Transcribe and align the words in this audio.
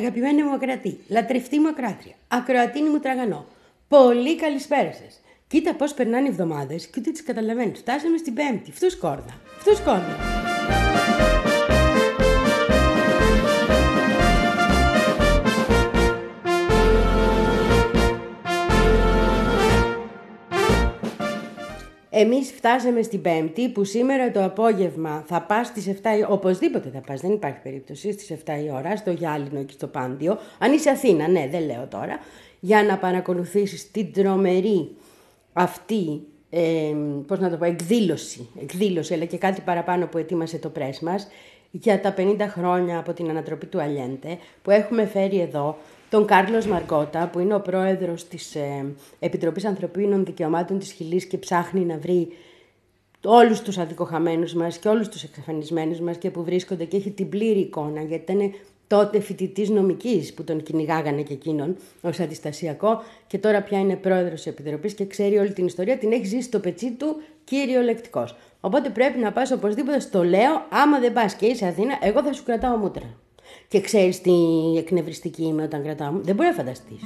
αγαπημένη 0.00 0.42
μου 0.42 0.52
ακρατή, 0.52 0.98
λατρευτή 1.08 1.58
μου 1.58 1.68
ακράτρια, 1.68 2.14
ακροατίνη 2.28 2.88
μου 2.88 2.98
τραγανό. 2.98 3.46
Πολύ 3.88 4.36
καλησπέρα 4.36 4.92
σας. 4.92 5.20
Κοίτα 5.46 5.74
πώς 5.74 5.94
περνάνε 5.94 6.26
οι 6.26 6.30
εβδομάδες 6.30 6.86
και 6.86 7.00
ούτε 7.00 7.10
τις 7.10 7.22
καταλαβαίνεις. 7.22 7.78
Φτάσαμε 7.78 8.16
στην 8.16 8.34
Πέμπτη. 8.34 8.72
Φτού 8.72 8.98
κόρδα. 8.98 9.40
Φτού 9.58 9.82
κόρδα. 9.84 10.49
Εμείς 22.20 22.52
φτάσαμε 22.52 23.02
στην 23.02 23.22
Πέμπτη 23.22 23.68
που 23.68 23.84
σήμερα 23.84 24.30
το 24.30 24.44
απόγευμα 24.44 25.24
θα 25.26 25.42
πας 25.42 25.66
στις 25.66 25.86
7 25.86 25.90
η 26.18 26.24
Οπωσδήποτε 26.28 26.90
θα 26.94 27.00
πας, 27.00 27.20
δεν 27.20 27.32
υπάρχει 27.32 27.58
περίπτωση, 27.62 28.12
στις 28.12 28.30
7 28.30 28.34
η 28.64 28.70
ώρα, 28.70 28.96
στο 28.96 29.10
Γιάλινο 29.10 29.62
και 29.62 29.72
στο 29.72 29.86
Πάντιο. 29.86 30.38
Αν 30.58 30.72
είσαι 30.72 30.90
Αθήνα, 30.90 31.28
ναι, 31.28 31.48
δεν 31.50 31.66
λέω 31.66 31.86
τώρα. 31.90 32.18
Για 32.60 32.82
να 32.82 32.98
παρακολουθήσεις 32.98 33.90
την 33.90 34.12
τρομερή 34.12 34.88
αυτή, 35.52 36.20
ε, 36.50 36.60
πώς 37.26 37.38
να 37.38 37.50
το 37.50 37.56
πω, 37.56 37.64
εκδήλωση, 37.64 38.48
εκδήλωση, 38.60 39.14
αλλά 39.14 39.24
και 39.24 39.38
κάτι 39.38 39.60
παραπάνω 39.60 40.06
που 40.06 40.18
ετοίμασε 40.18 40.58
το 40.58 40.68
πρέσ 40.68 41.00
μας, 41.00 41.28
για 41.70 42.00
τα 42.00 42.14
50 42.16 42.46
χρόνια 42.48 42.98
από 42.98 43.12
την 43.12 43.28
ανατροπή 43.28 43.66
του 43.66 43.80
Αλιέντε, 43.80 44.38
που 44.62 44.70
έχουμε 44.70 45.06
φέρει 45.06 45.40
εδώ 45.40 45.76
τον 46.10 46.26
Κάρλος 46.26 46.66
Μαρκότα, 46.66 47.28
που 47.32 47.38
είναι 47.38 47.54
ο 47.54 47.60
πρόεδρος 47.60 48.28
της 48.28 48.54
ε, 48.54 48.94
Επιτροπής 49.18 49.64
Ανθρωπίνων 49.64 50.24
Δικαιωμάτων 50.24 50.78
της 50.78 50.92
Χιλής 50.92 51.24
και 51.24 51.38
ψάχνει 51.38 51.84
να 51.84 51.98
βρει 51.98 52.28
όλους 53.24 53.60
τους 53.60 53.78
αδικοχαμένους 53.78 54.54
μας 54.54 54.78
και 54.78 54.88
όλους 54.88 55.08
τους 55.08 55.22
εξαφανισμένους 55.22 56.00
μας 56.00 56.16
και 56.16 56.30
που 56.30 56.44
βρίσκονται 56.44 56.84
και 56.84 56.96
έχει 56.96 57.10
την 57.10 57.28
πλήρη 57.28 57.60
εικόνα, 57.60 58.02
γιατί 58.02 58.32
ήταν 58.32 58.52
τότε 58.86 59.20
φοιτητής 59.20 59.68
νομικής 59.68 60.34
που 60.34 60.44
τον 60.44 60.62
κυνηγάγανε 60.62 61.22
και 61.22 61.32
εκείνον 61.32 61.76
ως 62.00 62.20
αντιστασιακό 62.20 63.02
και 63.26 63.38
τώρα 63.38 63.62
πια 63.62 63.78
είναι 63.78 63.96
πρόεδρος 63.96 64.42
της 64.42 64.46
Επιτροπής 64.46 64.94
και 64.94 65.06
ξέρει 65.06 65.38
όλη 65.38 65.52
την 65.52 65.66
ιστορία, 65.66 65.98
την 65.98 66.12
έχει 66.12 66.24
ζήσει 66.24 66.42
στο 66.42 66.58
πετσί 66.58 66.90
του 66.92 67.16
κυριολεκτικός. 67.44 68.36
Οπότε 68.60 68.88
πρέπει 68.88 69.18
να 69.18 69.32
πας 69.32 69.50
οπωσδήποτε 69.50 70.00
στο 70.00 70.24
λέω, 70.24 70.66
άμα 70.70 70.98
δεν 70.98 71.12
πας 71.12 71.34
και 71.34 71.46
είσαι 71.46 71.66
Αθήνα, 71.66 71.98
εγώ 72.00 72.22
θα 72.22 72.32
σου 72.32 72.44
κρατάω 72.44 72.76
μούτρα. 72.76 73.16
Και 73.70 73.80
ξέρεις 73.80 74.20
τι 74.20 74.32
εκνευριστική 74.76 75.42
είμαι 75.42 75.62
όταν 75.62 75.82
κρατάω. 75.82 76.12
Δεν 76.20 76.34
μπορεί 76.34 76.48
να 76.48 76.54
φανταστείς. 76.54 77.02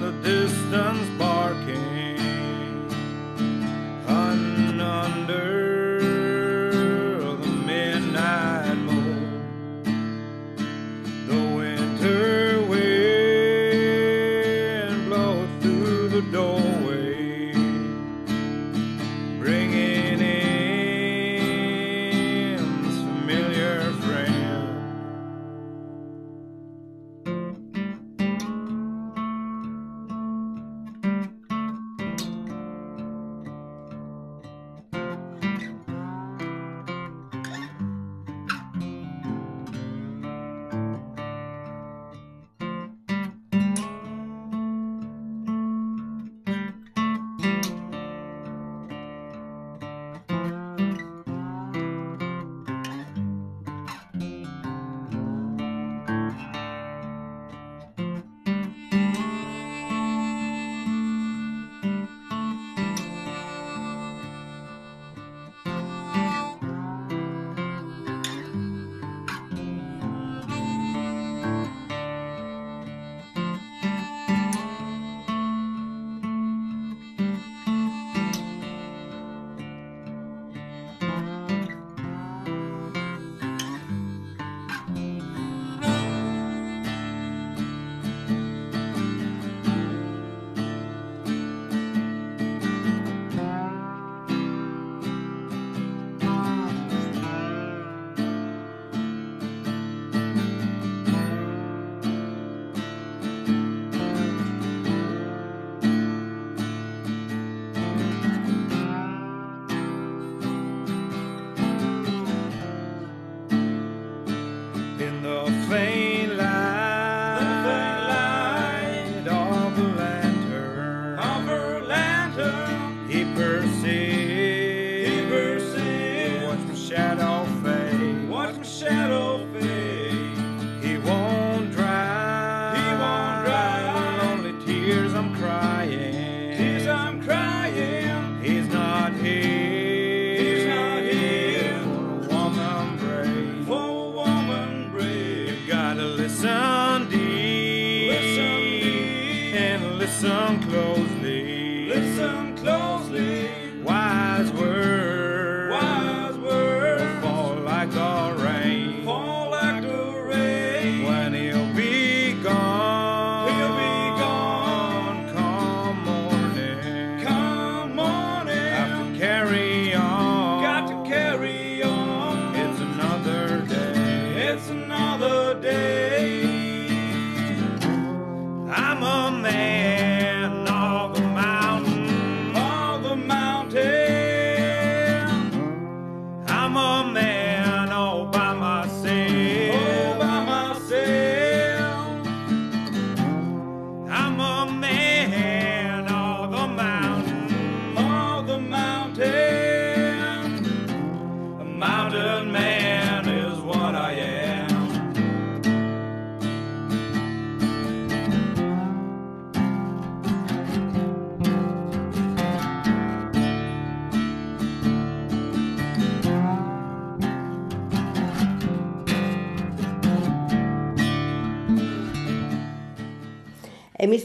the 0.00 0.12
dew. 0.22 0.39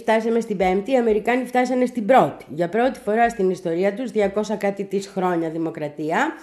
Φτάσαμε 0.06 0.40
στην 0.40 0.58
Πέμπτη, 0.58 0.92
οι 0.92 0.98
Αμερικάνοι 0.98 1.46
φτάσανε 1.46 1.86
στην 1.86 2.06
Πρώτη. 2.06 2.46
Για 2.50 2.70
πρώτη 2.70 3.00
φορά 3.00 3.30
στην 3.30 3.50
ιστορία 3.50 3.94
τους, 3.94 4.12
200 4.12 4.56
κάτι 4.58 4.84
της 4.84 5.08
χρόνια 5.08 5.50
δημοκρατία, 5.50 6.34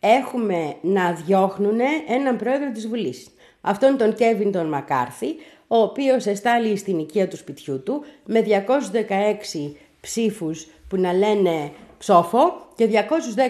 έχουμε 0.00 0.74
να 0.80 1.12
διώχνουν 1.12 1.78
έναν 2.08 2.36
πρόεδρο 2.36 2.70
της 2.70 2.88
Βουλής. 2.88 3.30
Αυτόν 3.60 3.96
τον 3.96 4.14
Κέβιν 4.14 4.52
τον 4.52 4.66
Μακάρθη, 4.66 5.26
ο 5.66 5.76
οποίος 5.76 6.26
εστάλει 6.26 6.76
στην 6.76 6.98
οικία 6.98 7.28
του 7.28 7.36
σπιτιού 7.36 7.82
του 7.82 8.04
με 8.24 8.40
216 8.40 9.76
ψήφους 10.00 10.66
που 10.88 10.96
να 10.96 11.12
λένε 11.12 11.70
ψόφο 11.98 12.66
και 12.74 12.88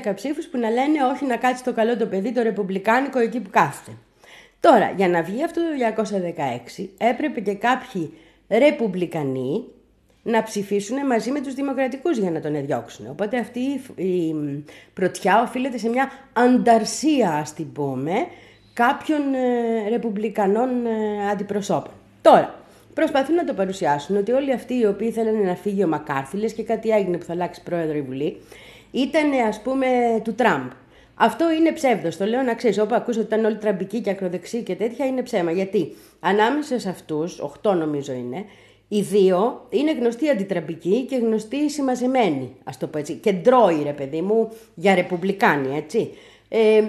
210 0.06 0.14
ψήφους 0.14 0.46
που 0.46 0.58
να 0.58 0.70
λένε 0.70 1.04
όχι 1.14 1.26
να 1.26 1.36
κάτσει 1.36 1.64
το 1.64 1.72
καλό 1.72 1.96
το 1.96 2.06
παιδί 2.06 2.32
το 2.32 2.42
ρεπουμπλικάνικο 2.42 3.18
εκεί 3.18 3.40
που 3.40 3.50
κάθεται. 3.50 3.96
Τώρα, 4.60 4.92
για 4.96 5.08
να 5.08 5.22
βγει 5.22 5.44
αυτό 5.44 5.60
το 5.60 5.68
216 6.78 6.88
έπρεπε 6.98 7.40
και 7.40 7.54
κάποιοι 7.54 8.12
ρεπουμπλικανοί 8.48 9.64
να 10.22 10.42
ψηφίσουν 10.42 11.06
μαζί 11.06 11.30
με 11.30 11.40
τους 11.40 11.54
δημοκρατικούς 11.54 12.18
για 12.18 12.30
να 12.30 12.40
τον 12.40 12.54
εδιώξουν. 12.54 13.06
Οπότε 13.10 13.38
αυτή 13.38 13.60
η 13.96 14.34
πρωτιά 14.94 15.42
οφείλεται 15.42 15.78
σε 15.78 15.88
μια 15.88 16.10
ανταρσία, 16.32 17.30
ας 17.30 17.54
την 17.54 17.72
πούμε, 17.72 18.12
κάποιων 18.72 19.34
ε, 19.34 19.88
ρεπουμπλικανών 19.88 20.86
ε, 20.86 21.30
αντιπροσώπων. 21.30 21.92
Τώρα, 22.22 22.54
προσπαθούν 22.94 23.34
να 23.34 23.44
το 23.44 23.54
παρουσιάσουν 23.54 24.16
ότι 24.16 24.32
όλοι 24.32 24.52
αυτοί 24.52 24.74
οι 24.74 24.86
οποίοι 24.86 25.10
θέλανε 25.10 25.38
να 25.38 25.54
φύγει 25.54 25.84
ο 25.84 25.88
Μακάρθη, 25.88 26.36
λες 26.36 26.52
και 26.52 26.62
κάτι 26.62 26.88
έγινε 26.90 27.16
που 27.16 27.24
θα 27.24 27.32
αλλάξει 27.32 27.62
πρόεδρο 27.62 27.96
η 27.96 28.02
Βουλή, 28.02 28.40
ήταν 28.90 29.32
ας 29.48 29.60
πούμε 29.60 29.86
του 30.24 30.34
Τραμπ. 30.34 30.70
Αυτό 31.14 31.50
είναι 31.52 31.72
ψεύδος. 31.72 32.16
Το 32.16 32.24
λέω 32.24 32.42
να 32.42 32.54
ξέρεις. 32.54 32.78
Όπου 32.78 32.94
ακούσω 32.94 33.20
ότι 33.20 33.34
ήταν 33.34 33.44
όλοι 33.44 33.56
τραμπικοί 33.56 34.00
και 34.00 34.10
ακροδεξιοί 34.10 34.62
και 34.62 34.74
τέτοια, 34.74 35.06
είναι 35.06 35.22
ψέμα. 35.22 35.50
Γιατί 35.50 35.96
ανάμεσα 36.20 36.78
σε 36.78 36.88
αυτούς, 36.88 37.40
8 37.62 37.74
νομίζω 37.74 38.12
είναι, 38.12 38.44
οι 38.88 39.00
δύο 39.00 39.66
είναι 39.70 39.92
γνωστοί 39.92 40.28
αντιτραμπικοί 40.28 41.02
και 41.02 41.16
γνωστοί 41.16 41.70
συμμαζεμένοι, 41.70 42.56
ας 42.64 42.78
το 42.78 42.86
πω 42.86 42.98
έτσι. 42.98 43.14
Κεντρώοι, 43.14 43.82
ρε 43.82 43.92
παιδί 43.92 44.20
μου, 44.20 44.48
για 44.74 44.94
ρεπουμπλικάνοι, 44.94 45.76
έτσι. 45.76 46.10
Ε, 46.48 46.84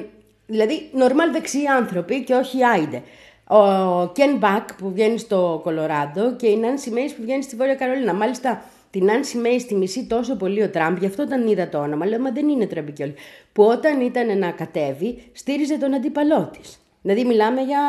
δηλαδή, 0.45 0.89
νορμάλ 0.91 1.31
δεξιοί 1.31 1.67
άνθρωποι 1.67 2.23
και 2.23 2.33
όχι 2.33 2.63
άιντε. 2.63 3.01
Ο 3.47 4.07
Κεν 4.07 4.37
Μπακ 4.37 4.73
που 4.73 4.91
βγαίνει 4.91 5.17
στο 5.17 5.59
Κολοράντο 5.63 6.35
και 6.35 6.47
η 6.47 6.57
Νάνση 6.57 6.89
Μέη 6.89 7.05
που 7.05 7.21
βγαίνει 7.21 7.43
στη 7.43 7.55
Βόρεια 7.55 7.75
Καρολίνα. 7.75 8.13
Μάλιστα, 8.13 8.63
την 8.95 9.05
Νάνση 9.05 9.37
Μέη 9.37 9.65
τη 9.65 9.75
μισή 9.75 10.05
τόσο 10.05 10.35
πολύ 10.35 10.63
ο 10.63 10.69
Τραμπ, 10.69 10.97
γι' 10.97 11.05
αυτό 11.05 11.23
όταν 11.23 11.47
είδα 11.47 11.69
το 11.69 11.77
όνομα, 11.77 12.05
λέω 12.05 12.19
Μα 12.19 12.31
δεν 12.31 12.49
είναι 12.49 12.65
τραμπική 12.65 13.03
όλοι. 13.03 13.13
Που 13.53 13.63
όταν 13.63 14.01
ήταν 14.01 14.37
να 14.37 14.51
κατέβει, 14.51 15.23
στήριζε 15.31 15.77
τον 15.77 15.93
αντίπαλό 15.93 16.51
της. 16.59 16.79
Δηλαδή, 17.01 17.25
μιλάμε 17.25 17.61
για 17.61 17.79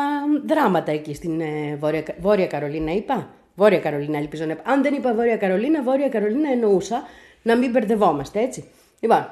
δράματα 0.45 0.91
εκεί 0.91 1.13
στην 1.13 1.41
ε, 1.41 1.75
Βόρεια, 1.79 2.03
Βόρεια 2.19 2.47
Καρολίνα, 2.47 2.91
είπα. 2.91 3.29
Βόρεια 3.55 3.79
Καρολίνα, 3.79 4.17
ελπίζω 4.17 4.45
να 4.45 4.57
Αν 4.63 4.81
δεν 4.81 4.93
είπα 4.93 5.13
Βόρεια 5.13 5.37
Καρολίνα, 5.37 5.83
Βόρεια 5.83 6.09
Καρολίνα 6.09 6.51
εννοούσα 6.51 7.03
να 7.41 7.55
μην 7.55 7.71
μπερδευόμαστε, 7.71 8.39
έτσι. 8.41 8.63
Λοιπόν, 8.99 9.29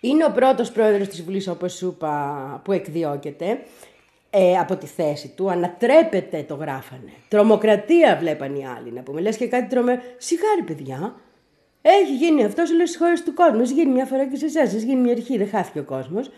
είναι 0.00 0.24
ο 0.24 0.30
πρώτος 0.30 0.72
πρόεδρος 0.72 1.08
της 1.08 1.22
Βουλής, 1.22 1.48
όπως 1.48 1.72
σου 1.72 1.86
είπα, 1.86 2.60
που 2.64 2.72
εκδιώκεται 2.72 3.58
ε, 4.36 4.58
από 4.58 4.76
τη 4.76 4.86
θέση 4.86 5.32
του. 5.36 5.50
Ανατρέπεται 5.50 6.44
το 6.48 6.54
γράφανε. 6.54 7.12
Τρομοκρατία 7.28 8.16
βλέπαν 8.20 8.54
οι 8.54 8.66
άλλοι 8.66 8.92
να 8.92 9.02
πούμε. 9.02 9.20
Λες 9.20 9.36
και 9.36 9.46
κάτι 9.46 9.68
τρομε... 9.68 10.02
Σιγάρι 10.18 10.62
παιδιά. 10.62 11.14
Έχει 11.82 12.14
γίνει 12.14 12.44
αυτό 12.44 12.66
σε 12.66 12.72
όλες 12.72 12.88
τις 12.88 12.98
χώρες 12.98 13.22
του 13.22 13.34
κόσμου. 13.34 13.60
Έχει 13.60 13.72
γίνει 13.72 13.92
μια 13.92 14.06
φορά 14.06 14.26
και 14.26 14.36
σε 14.36 14.44
εσάς. 14.44 14.74
Έχει 14.74 14.84
γίνει 14.84 15.00
μια 15.00 15.12
αρχή, 15.12 15.38
δεν 15.38 15.48
χάθηκε 15.48 15.78
ο 15.78 15.82
κόσμος. 15.84 16.30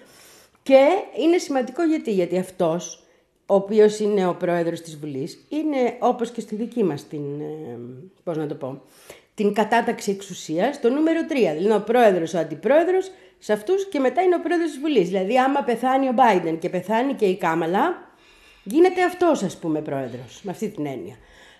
Και 0.62 0.86
είναι 1.20 1.38
σημαντικό 1.38 1.82
γιατί, 1.82 2.12
γιατί 2.12 2.38
αυτός, 2.38 3.04
ο 3.46 3.54
οποίος 3.54 3.98
είναι 3.98 4.26
ο 4.26 4.34
πρόεδρος 4.34 4.80
της 4.80 4.98
Βουλής, 4.98 5.46
είναι 5.48 5.96
όπως 5.98 6.30
και 6.30 6.40
στη 6.40 6.54
δική 6.54 6.84
μας 6.84 7.06
την, 7.08 7.40
ε, 7.40 7.78
πώς 8.24 8.36
να 8.36 8.46
το 8.46 8.54
πω, 8.54 8.82
την 9.34 9.54
κατάταξη 9.54 10.10
εξουσίας, 10.10 10.80
το 10.80 10.90
νούμερο 10.90 11.20
3. 11.28 11.54
Δηλαδή 11.56 11.76
ο 11.76 11.82
πρόεδρος, 11.86 12.34
ο 12.34 12.38
αντιπρόεδρος, 12.38 13.10
σε 13.38 13.52
αυτούς 13.52 13.88
και 13.88 13.98
μετά 13.98 14.22
είναι 14.22 14.34
ο 14.34 14.40
πρόεδρος 14.40 14.70
της 14.70 14.80
Βουλής. 14.80 15.08
Δηλαδή 15.08 15.38
άμα 15.38 15.62
πεθάνει 15.62 16.08
ο 16.08 16.14
Biden 16.16 16.56
και 16.58 16.68
πεθάνει 16.68 17.14
και 17.14 17.24
η 17.24 17.36
Κάμαλα, 17.36 18.12
γίνεται 18.62 19.02
αυτός 19.02 19.42
ας 19.42 19.56
πούμε 19.56 19.80
πρόεδρος, 19.80 20.40
με 20.42 20.50
αυτή 20.50 20.68
την 20.68 20.86
έννοια. 20.86 21.14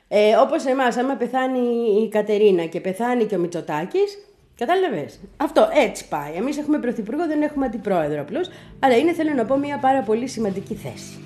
Ε, 0.09 0.37
όπως 0.37 0.65
εμάς, 0.65 0.97
άμα 0.97 1.15
πεθάνει 1.15 1.59
η 2.03 2.09
Κατερίνα 2.09 2.65
και 2.65 2.81
πεθάνει 2.81 3.25
και 3.25 3.35
ο 3.35 3.39
Μητσοτάκης, 3.39 4.19
κατάλαβες. 4.57 5.21
Αυτό 5.37 5.69
έτσι 5.73 6.09
πάει. 6.09 6.33
Εμείς 6.35 6.59
έχουμε 6.59 6.79
πρωθυπουργό, 6.79 7.27
δεν 7.27 7.43
έχουμε 7.43 7.67
αντιπρόεδρο 7.67 8.21
απλώς, 8.21 8.51
αλλά 8.79 8.97
είναι 8.97 9.13
θέλω 9.13 9.35
να 9.35 9.45
πω 9.45 9.57
μια 9.57 9.79
πάρα 9.79 10.03
πολύ 10.03 10.27
σημαντική 10.27 10.75
θέση. 10.75 11.26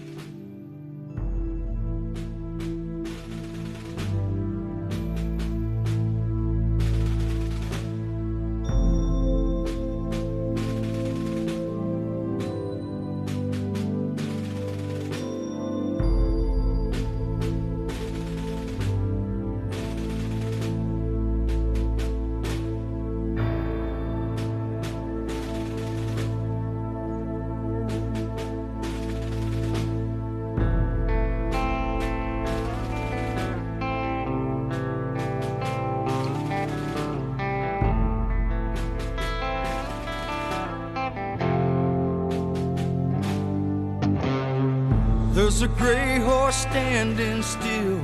Standing 47.21 47.43
still 47.43 48.01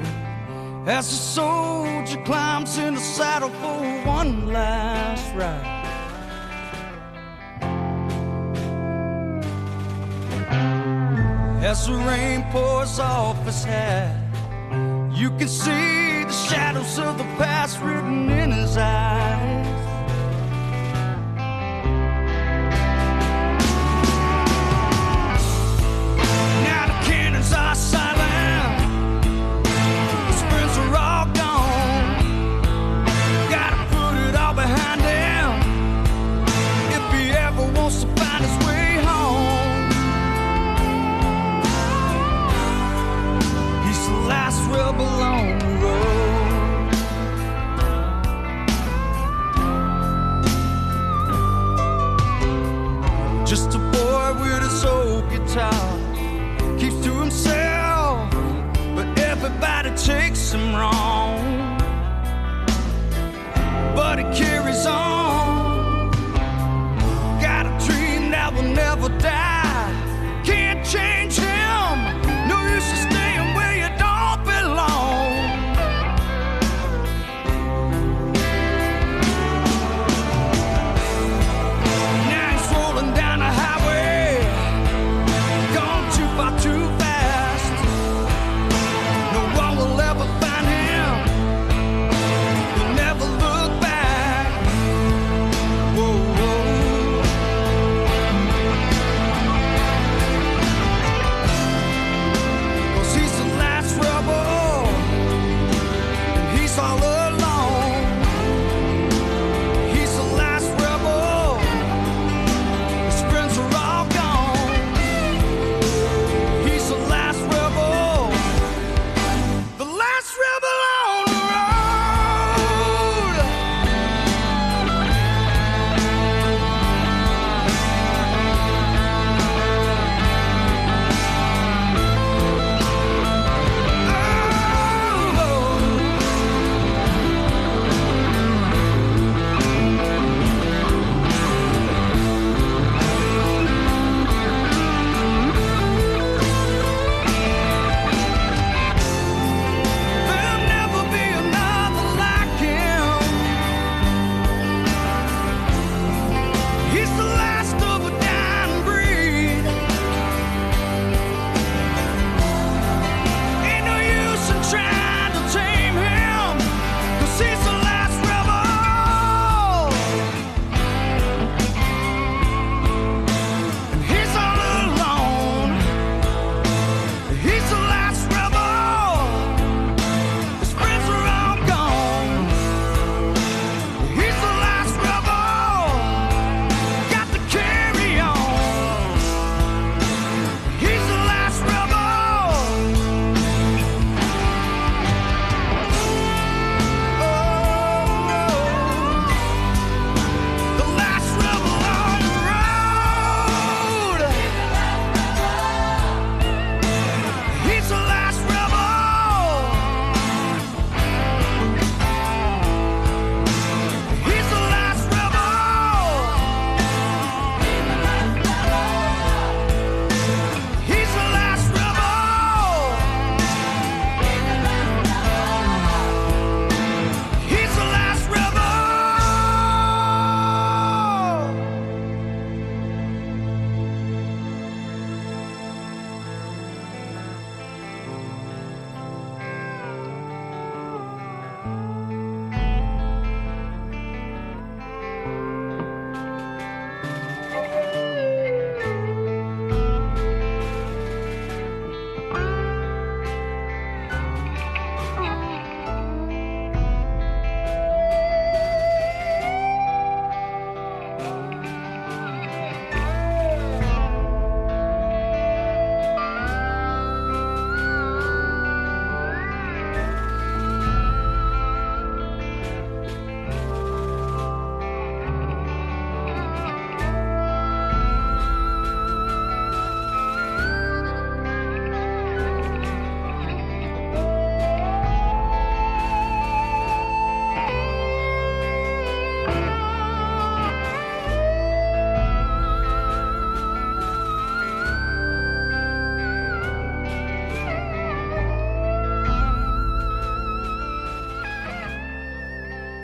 as 0.86 1.08
the 1.08 1.16
soldier 1.16 2.22
climbs 2.24 2.78
in 2.78 2.94
the 2.94 3.00
saddle 3.00 3.48
for 3.48 3.80
one 4.06 4.52
last 4.52 5.34
ride. 5.34 5.72
As 11.64 11.86
the 11.86 11.94
rain 11.94 12.44
pours 12.52 12.98
off 13.00 13.42
his 13.44 13.64
hat, 13.64 14.14
you 15.12 15.30
can 15.30 15.48
see 15.48 16.24
the 16.24 16.32
shadows 16.48 16.98
of 16.98 17.18
the 17.18 17.24
past 17.38 17.80
written 17.80 18.28
in 18.30 18.52
his 18.52 18.76
eyes. 18.76 19.65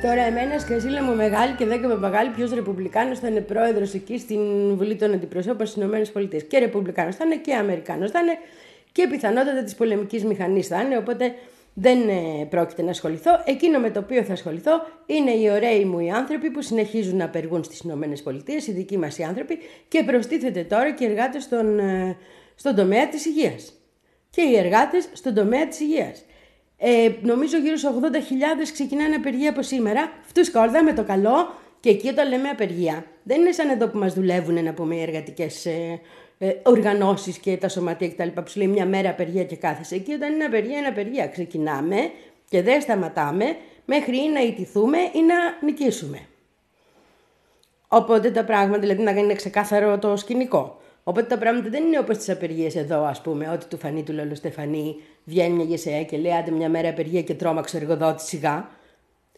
Τώρα, 0.02 0.22
εμένα 0.22 0.58
σκασίλα 0.58 1.02
μου 1.02 1.14
μεγάλη 1.14 1.54
και 1.54 1.64
δέκα 1.64 1.88
με 1.88 1.96
μεγάλη, 1.96 2.30
ποιος 2.30 2.52
Ρεπουμπλικάνος 2.52 3.18
θα 3.18 3.28
είναι 3.28 3.40
πρόεδρος 3.40 3.94
εκεί 3.94 4.18
στην 4.18 4.40
Βουλή 4.76 4.96
των 4.96 5.12
Αντιπροσώπων 5.12 5.66
στις 5.66 5.84
ΗΠΑ. 5.84 6.38
Και 6.48 6.58
Ρεπουμπλικάνος 6.58 7.16
θα 7.16 7.24
είναι 7.24 7.36
και 7.36 7.54
Αμερικάνος 7.54 8.10
θα 8.10 8.20
είναι 8.20 8.38
και 8.92 9.08
πιθανότατα 9.08 9.62
της 9.62 9.74
πολεμικής 9.74 10.24
μηχανής 10.24 10.66
θα 10.66 10.80
είναι. 10.80 10.96
Οπότε 10.96 11.34
δεν 11.74 12.08
ε, 12.08 12.44
πρόκειται 12.50 12.82
να 12.82 12.90
ασχοληθώ. 12.90 13.30
Εκείνο 13.44 13.78
με 13.78 13.90
το 13.90 14.00
οποίο 14.00 14.22
θα 14.22 14.32
ασχοληθώ 14.32 14.86
είναι 15.06 15.30
οι 15.30 15.50
ωραίοι 15.50 15.84
μου 15.84 15.98
οι 15.98 16.10
άνθρωποι 16.10 16.50
που 16.50 16.62
συνεχίζουν 16.62 17.16
να 17.16 17.24
απεργούν 17.24 17.64
στις 17.64 17.80
ΗΠΑ, 17.80 18.32
οι 18.66 18.72
δικοί 18.72 18.98
μας 18.98 19.18
οι 19.18 19.22
άνθρωποι, 19.22 19.58
και 19.88 20.04
προστίθεται 20.04 20.62
τώρα 20.64 20.92
και 20.92 21.04
οι 21.04 21.06
εργάτες 21.06 21.42
στον, 21.42 21.78
ε, 21.78 22.16
στον 22.54 22.74
τομέα 22.74 23.08
της 23.08 23.26
υγείας. 23.26 23.72
Και 24.30 24.42
οι 24.42 24.56
εργάτες 24.56 25.08
στον 25.12 25.34
τομέα 25.34 25.68
της 25.68 25.80
υγείας. 25.80 26.24
Ε, 26.84 27.12
νομίζω 27.20 27.58
γύρω 27.58 27.76
στου 27.76 27.88
80.000 27.88 28.18
ξεκινάνε 28.72 29.14
απεργία 29.14 29.50
από 29.50 29.62
σήμερα. 29.62 30.12
Αυτούς 30.24 30.50
κόρδα 30.50 30.82
με 30.82 30.92
το 30.92 31.04
καλό. 31.04 31.54
Και 31.80 31.88
εκεί 31.88 32.08
όταν 32.08 32.28
λέμε 32.28 32.48
απεργία, 32.48 33.04
δεν 33.22 33.40
είναι 33.40 33.52
σαν 33.52 33.68
εδώ 33.68 33.88
που 33.88 33.98
μας 33.98 34.14
δουλεύουν 34.14 34.64
να 34.64 34.72
πούμε 34.72 34.94
οι 34.94 35.00
εργατικές 35.00 35.66
ε, 35.66 36.00
ε, 36.38 36.52
οργανώσεις 36.62 37.38
και 37.38 37.56
τα 37.56 37.68
σωματεία 37.68 38.08
κτλ. 38.08 38.28
που 38.28 38.48
σου 38.48 38.58
λέει 38.58 38.68
μια 38.68 38.86
μέρα 38.86 39.10
απεργία 39.10 39.44
και 39.44 39.56
κάθεσαι. 39.56 39.94
Εκεί 39.94 40.12
όταν 40.12 40.32
είναι 40.32 40.44
απεργία, 40.44 40.78
είναι 40.78 40.86
απεργία. 40.86 41.26
Ξεκινάμε 41.26 42.10
και 42.48 42.62
δεν 42.62 42.80
σταματάμε 42.80 43.56
μέχρι 43.84 44.16
ή 44.16 44.28
να 44.28 44.40
ιτηθούμε 44.40 44.98
ή 44.98 45.20
να 45.22 45.34
νικήσουμε. 45.66 46.18
Οπότε 47.88 48.30
τα 48.30 48.44
πράγματα, 48.44 48.78
δηλαδή 48.78 49.02
να 49.02 49.10
είναι 49.10 49.34
ξεκάθαρο 49.34 49.98
το 49.98 50.16
σκηνικό. 50.16 50.81
Οπότε 51.04 51.26
τα 51.26 51.38
πράγματα 51.38 51.68
δεν 51.68 51.84
είναι 51.84 51.98
όπως 51.98 52.16
τις 52.16 52.28
απεργίες 52.28 52.76
εδώ, 52.76 53.04
ας 53.04 53.20
πούμε, 53.20 53.48
ότι 53.48 53.66
του 53.66 53.78
φανεί 53.78 54.02
του 54.02 54.12
Λόλο 54.12 54.34
Στεφανή 54.34 54.96
βγαίνει 55.24 55.54
μια 55.54 55.64
γεσαία 55.64 56.04
και 56.04 56.16
λέει 56.16 56.32
άντε 56.32 56.50
μια 56.50 56.68
μέρα 56.68 56.88
απεργία 56.88 57.22
και 57.22 57.34
τρόμαξε 57.34 57.76
εργοδότη 57.76 58.22
σιγά. 58.22 58.70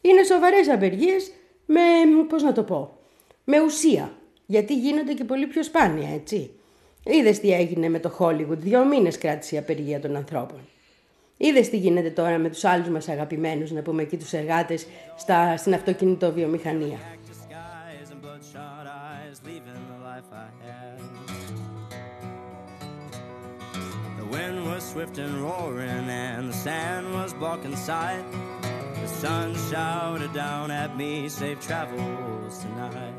Είναι 0.01 0.23
σοβαρές 0.23 0.69
απεργίες 0.69 1.31
με, 1.67 1.81
πώς 2.29 2.43
να 2.43 2.53
το 2.53 2.63
πω, 2.63 2.99
με 3.45 3.61
ουσία. 3.61 4.13
Γιατί 4.47 4.75
γίνονται 4.75 5.13
και 5.13 5.25
πολύ 5.25 5.47
πιο 5.47 5.63
σπάνια, 5.63 6.15
έτσι. 6.15 6.51
Είδες 7.05 7.41
τι 7.41 7.53
έγινε 7.53 7.89
με 7.89 7.99
το 7.99 8.17
Hollywood, 8.19 8.59
δύο 8.59 8.85
μήνες 8.85 9.19
κράτησε 9.19 9.55
η 9.55 9.59
απεργία 9.59 10.01
των 10.01 10.17
ανθρώπων. 10.17 10.59
Είδες 11.37 11.69
τι 11.69 11.77
γίνεται 11.77 12.11
τώρα 12.11 12.39
με 12.39 12.49
τους 12.49 12.65
άλλους 12.65 12.89
μας 12.89 13.09
αγαπημένους, 13.09 13.71
να 13.71 13.81
πούμε 13.81 14.03
εκεί 14.03 14.17
τους 14.17 14.33
εργάτες 14.33 14.87
στην 15.57 15.75
αυτοκινητοβιομηχανία. 15.75 16.99
Swift 24.85 25.19
and 25.19 25.43
roaring, 25.43 26.09
and 26.11 26.51
the 26.51 26.53
sand 26.53 27.13
was 27.15 27.33
blocking 27.33 27.75
sight. 27.75 28.25
The 29.01 29.07
sun 29.09 29.57
shouted 29.71 30.33
down 30.35 30.71
at 30.71 30.97
me, 30.97 31.29
safe 31.29 31.61
travels 31.61 32.59
tonight. 32.59 33.15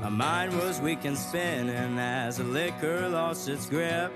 My 0.00 0.08
mind 0.08 0.56
was 0.60 0.80
weak 0.80 1.04
and 1.04 1.18
spinning 1.18 1.98
as 1.98 2.36
the 2.36 2.44
liquor 2.44 3.08
lost 3.08 3.48
its 3.48 3.66
grip. 3.66 4.12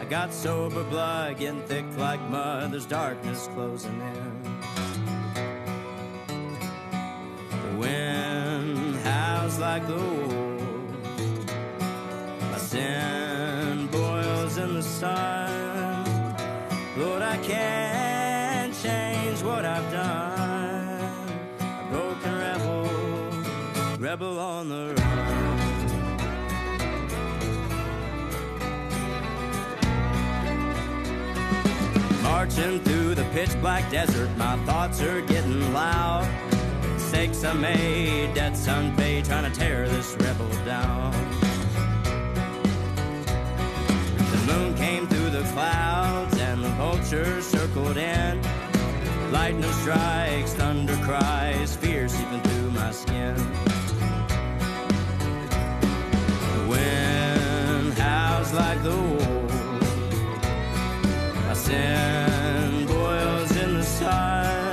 I 0.00 0.04
got 0.04 0.32
sober 0.32 0.84
blood 0.84 1.38
getting 1.38 1.62
thick 1.62 1.84
like 1.98 2.20
mud, 2.30 2.72
there's 2.72 2.86
darkness 2.86 3.48
closing 3.52 4.00
in. 4.00 4.42
The 7.50 7.78
wind 7.78 8.96
howls 9.00 9.58
like 9.58 9.86
the 9.88 9.96
wolf. 9.96 10.62
My 12.52 12.58
sin 12.58 13.21
Lord, 16.96 17.22
I 17.22 17.36
can't 17.42 18.72
change 18.72 19.42
what 19.42 19.64
I've 19.64 19.90
done. 19.90 21.28
A 21.58 21.86
broken 21.90 22.38
rebel, 22.38 22.88
rebel 23.98 24.38
on 24.38 24.68
the 24.68 24.94
run. 24.94 25.42
Marching 32.22 32.78
through 32.80 33.16
the 33.16 33.24
pitch 33.32 33.60
black 33.60 33.90
desert, 33.90 34.30
my 34.36 34.56
thoughts 34.66 35.02
are 35.02 35.20
getting 35.22 35.72
loud. 35.72 36.28
Sakes 36.96 37.42
I 37.42 37.54
made, 37.54 38.34
debts 38.34 38.68
unpaid, 38.68 39.24
trying 39.24 39.50
to 39.50 39.58
tear 39.58 39.88
this 39.88 40.14
rebel 40.20 40.48
down. 40.64 41.12
Moon 44.46 44.74
came 44.74 45.06
through 45.06 45.30
the 45.30 45.42
clouds 45.52 46.38
and 46.38 46.62
the 46.62 46.68
vultures 46.70 47.46
circled 47.46 47.96
in. 47.96 48.40
Lightning 49.30 49.72
strikes, 49.72 50.52
thunder 50.54 50.96
cries, 51.02 51.76
fear 51.76 52.08
seeping 52.08 52.40
through 52.40 52.70
my 52.70 52.90
skin. 52.90 53.36
The 56.54 56.66
wind 56.68 57.94
howls 57.94 58.52
like 58.52 58.82
the 58.82 58.96
wolf. 58.96 59.52
My 61.46 61.54
sin 61.54 62.86
boils 62.86 63.56
in 63.56 63.74
the 63.74 63.84
sun. 63.84 64.72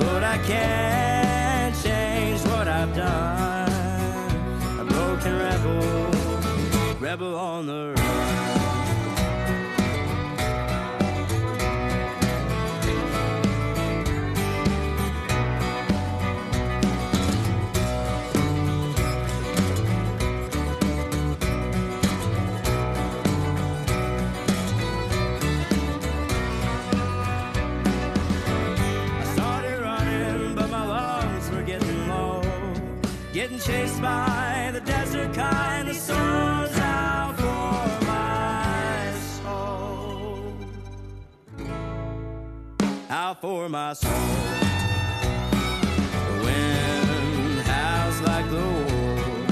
Lord, 0.00 0.22
I 0.22 0.38
can't 0.38 1.74
change 1.82 2.40
what 2.42 2.66
I've 2.68 2.94
done. 2.94 4.80
A 4.80 4.84
broken 4.84 5.38
rebel, 5.38 6.96
rebel 7.00 7.36
on 7.36 7.66
the 7.66 7.97
my 43.68 43.92
soul. 43.92 44.12
Wind 46.42 47.60
howls 47.66 48.20
like 48.22 48.48
the 48.50 48.56
wolf. 48.56 49.48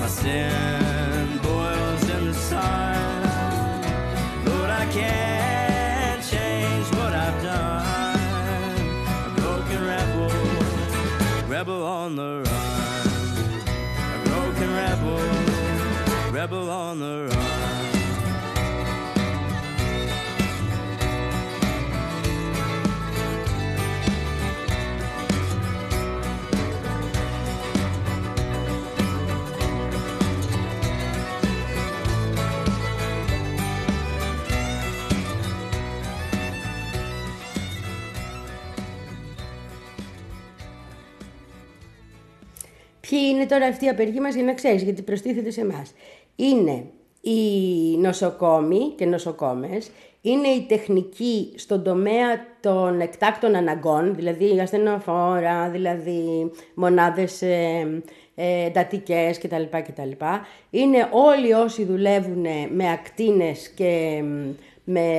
My 0.00 0.06
sin 0.06 1.38
boils 1.42 2.10
in 2.10 2.26
the 2.26 2.34
sun. 2.34 3.22
Lord, 4.46 4.70
I 4.70 4.86
can't 4.92 6.22
change 6.22 6.86
what 6.98 7.12
I've 7.12 7.42
done. 7.42 7.86
A 9.26 9.32
broken 9.40 9.80
rebel, 9.92 10.30
rebel 11.48 11.82
on 11.82 12.14
the 12.14 12.44
run. 12.46 13.08
A 14.14 14.20
broken 14.28 14.68
rebel, 14.82 15.20
rebel 16.30 16.70
on 16.70 16.83
Ποιοι 43.14 43.22
είναι 43.30 43.46
τώρα 43.46 43.66
αυτοί 43.66 43.84
οι 43.84 43.88
απεργοί 43.88 44.20
μας 44.20 44.34
για 44.34 44.44
να 44.44 44.54
ξέρεις, 44.54 44.82
γιατί 44.82 45.02
προστίθεται 45.02 45.50
σε 45.50 45.60
εμάς. 45.60 45.92
Είναι 46.36 46.84
οι 47.20 47.40
νοσοκόμοι 47.96 48.92
και 48.96 49.06
νοσοκόμες, 49.06 49.90
είναι 50.20 50.48
η 50.48 50.66
τεχνική 50.68 51.52
στον 51.54 51.82
τομέα 51.82 52.46
των 52.60 53.00
εκτάκτων 53.00 53.54
αναγκών, 53.54 54.14
δηλαδή 54.14 54.60
ασθενοφόρα, 54.60 55.68
δηλαδή 55.68 56.50
μονάδες 56.74 57.42
ε, 57.42 58.02
ε, 58.34 58.64
εντατικές 58.64 59.38
κτλ. 59.38 59.62
κτλ. 59.70 60.24
Είναι 60.70 61.08
όλοι 61.10 61.52
όσοι 61.52 61.84
δουλεύουν 61.84 62.46
με 62.70 62.90
ακτίνες 62.90 63.68
και 63.68 64.22
με 64.84 65.10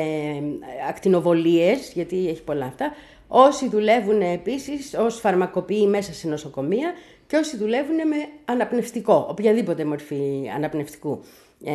ακτινοβολίες, 0.89 1.91
γιατί 1.93 2.27
έχει 2.29 2.43
πολλά 2.43 2.65
αυτά, 2.65 2.93
όσοι 3.27 3.69
δουλεύουν 3.69 4.21
επίσης 4.21 4.93
ως 4.93 5.19
φαρμακοποιοί 5.19 5.87
μέσα 5.89 6.13
σε 6.13 6.27
νοσοκομεία 6.27 6.93
και 7.27 7.35
όσοι 7.37 7.57
δουλεύουν 7.57 7.95
με 7.95 8.15
αναπνευστικό, 8.45 9.27
οποιαδήποτε 9.29 9.85
μορφή 9.85 10.51
αναπνευστικού, 10.55 11.23
ε, 11.63 11.71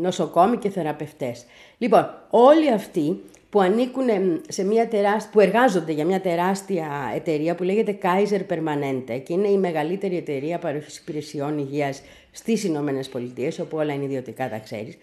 νοσοκόμοι 0.00 0.56
και 0.56 0.70
θεραπευτές. 0.70 1.44
Λοιπόν, 1.78 2.10
όλοι 2.30 2.70
αυτοί 2.70 3.20
που 3.50 3.60
ανήκουν 3.60 4.06
σε 4.48 4.64
μια 4.64 4.88
τεράστια, 4.88 5.30
που 5.32 5.40
εργάζονται 5.40 5.92
για 5.92 6.04
μια 6.04 6.20
τεράστια 6.20 7.12
εταιρεία 7.14 7.54
που 7.54 7.62
λέγεται 7.62 7.98
Kaiser 8.02 8.40
Permanente 8.52 9.20
και 9.24 9.32
είναι 9.32 9.48
η 9.48 9.58
μεγαλύτερη 9.58 10.16
εταιρεία 10.16 10.58
παροχής 10.58 10.98
υπηρεσιών 10.98 11.58
υγείας 11.58 12.02
στις 12.30 12.64
Ηνωμένες 12.64 13.08
Πολιτείες, 13.08 13.58
όπου 13.58 13.76
όλα 13.76 13.92
είναι 13.92 14.04
ιδιωτικά, 14.04 14.48
τα 14.48 14.58
ξέρεις. 14.58 14.98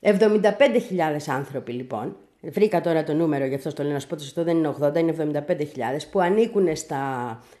75.000 0.00 1.28
άνθρωποι 1.28 1.72
λοιπόν, 1.72 2.16
βρήκα 2.50 2.80
τώρα 2.80 3.04
το 3.04 3.14
νούμερο, 3.14 3.44
γι' 3.44 3.54
αυτό 3.54 3.72
το 3.72 3.82
λέω 3.82 3.92
να 3.92 3.98
σου 3.98 4.06
πω 4.06 4.16
το 4.16 4.22
σωστό, 4.22 4.44
δεν 4.44 4.56
είναι 4.56 4.74
80, 4.82 4.96
είναι 4.96 5.42
75.000, 5.48 5.56
που 6.10 6.20
ανήκουν 6.20 6.76
στα 6.76 7.00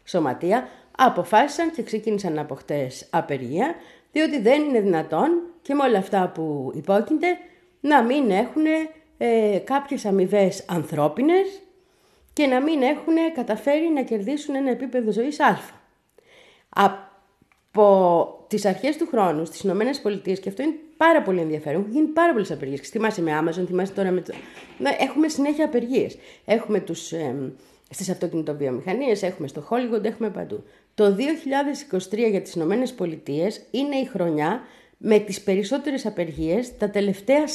σωματεία, 0.04 0.68
αποφάσισαν 0.98 1.70
και 1.70 1.82
ξεκίνησαν 1.82 2.38
από 2.38 2.54
χτες 2.54 3.06
απεργία, 3.10 3.74
διότι 4.12 4.40
δεν 4.40 4.62
είναι 4.62 4.80
δυνατόν 4.80 5.42
και 5.62 5.74
με 5.74 5.84
όλα 5.84 5.98
αυτά 5.98 6.30
που 6.34 6.72
υπόκεινται 6.74 7.26
να 7.80 8.02
μην 8.02 8.30
έχουν 8.30 8.64
ε, 9.18 9.58
κάποιες 9.64 10.04
αμοιβές 10.04 10.64
ανθρώπινες 10.68 11.60
και 12.32 12.46
να 12.46 12.60
μην 12.60 12.82
έχουν 12.82 13.14
καταφέρει 13.34 13.88
να 13.94 14.02
κερδίσουν 14.02 14.54
ένα 14.54 14.70
επίπεδο 14.70 15.10
ζωής 15.12 15.40
α. 15.40 15.58
Από 16.68 18.35
τις 18.48 18.64
αρχές 18.64 18.96
του 18.96 19.06
χρόνου 19.06 19.44
στις 19.44 19.60
Ηνωμένες 19.60 20.00
Πολιτείες, 20.00 20.40
και 20.40 20.48
αυτό 20.48 20.62
είναι 20.62 20.74
πάρα 20.96 21.22
πολύ 21.22 21.40
ενδιαφέρον, 21.40 21.80
έχουν 21.80 21.92
γίνει 21.92 22.06
πάρα 22.06 22.32
πολλές 22.32 22.50
απεργίες. 22.50 22.80
Και 22.80 22.86
θυμάσαι 22.86 23.22
με 23.22 23.42
Amazon, 23.42 23.64
θυμάσαι 23.66 23.92
τώρα 23.92 24.10
με... 24.10 24.20
Το... 24.20 24.34
Έχουμε 24.98 25.28
συνέχεια 25.28 25.64
απεργίες. 25.64 26.16
Έχουμε 26.44 26.80
τους... 26.80 27.12
Ε, 27.12 27.52
στις 27.90 28.08
αυτοκινητοβιομηχανίες, 28.10 29.22
έχουμε 29.22 29.48
στο 29.48 29.68
Hollywood, 29.70 30.04
έχουμε 30.04 30.30
παντού. 30.30 30.64
Το 30.94 31.16
2023 32.10 32.28
για 32.30 32.42
τις 32.42 32.52
Ηνωμένες 32.52 32.92
Πολιτείες 32.92 33.62
είναι 33.70 33.96
η 33.96 34.04
χρονιά 34.04 34.60
με 34.96 35.18
τις 35.18 35.40
περισσότερες 35.40 36.06
απεργίες 36.06 36.76
τα 36.76 36.90
τελευταία 36.90 37.44
40 37.44 37.48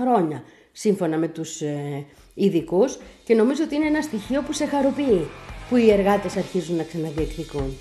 χρόνια 0.00 0.42
σύμφωνα 0.72 1.16
με 1.16 1.28
τους 1.28 1.60
ε, 1.60 2.04
ειδικούς 2.34 2.98
και 3.24 3.34
νομίζω 3.34 3.64
ότι 3.64 3.74
είναι 3.74 3.86
ένα 3.86 4.00
στοιχείο 4.00 4.42
που 4.42 4.52
σε 4.52 4.66
χαροποιεί 4.66 5.26
που 5.68 5.76
οι 5.76 5.90
εργάτες 5.90 6.36
αρχίζουν 6.36 6.76
να 6.76 6.82
ξαναδιεκδικούν. 6.82 7.76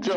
Και 0.00 0.12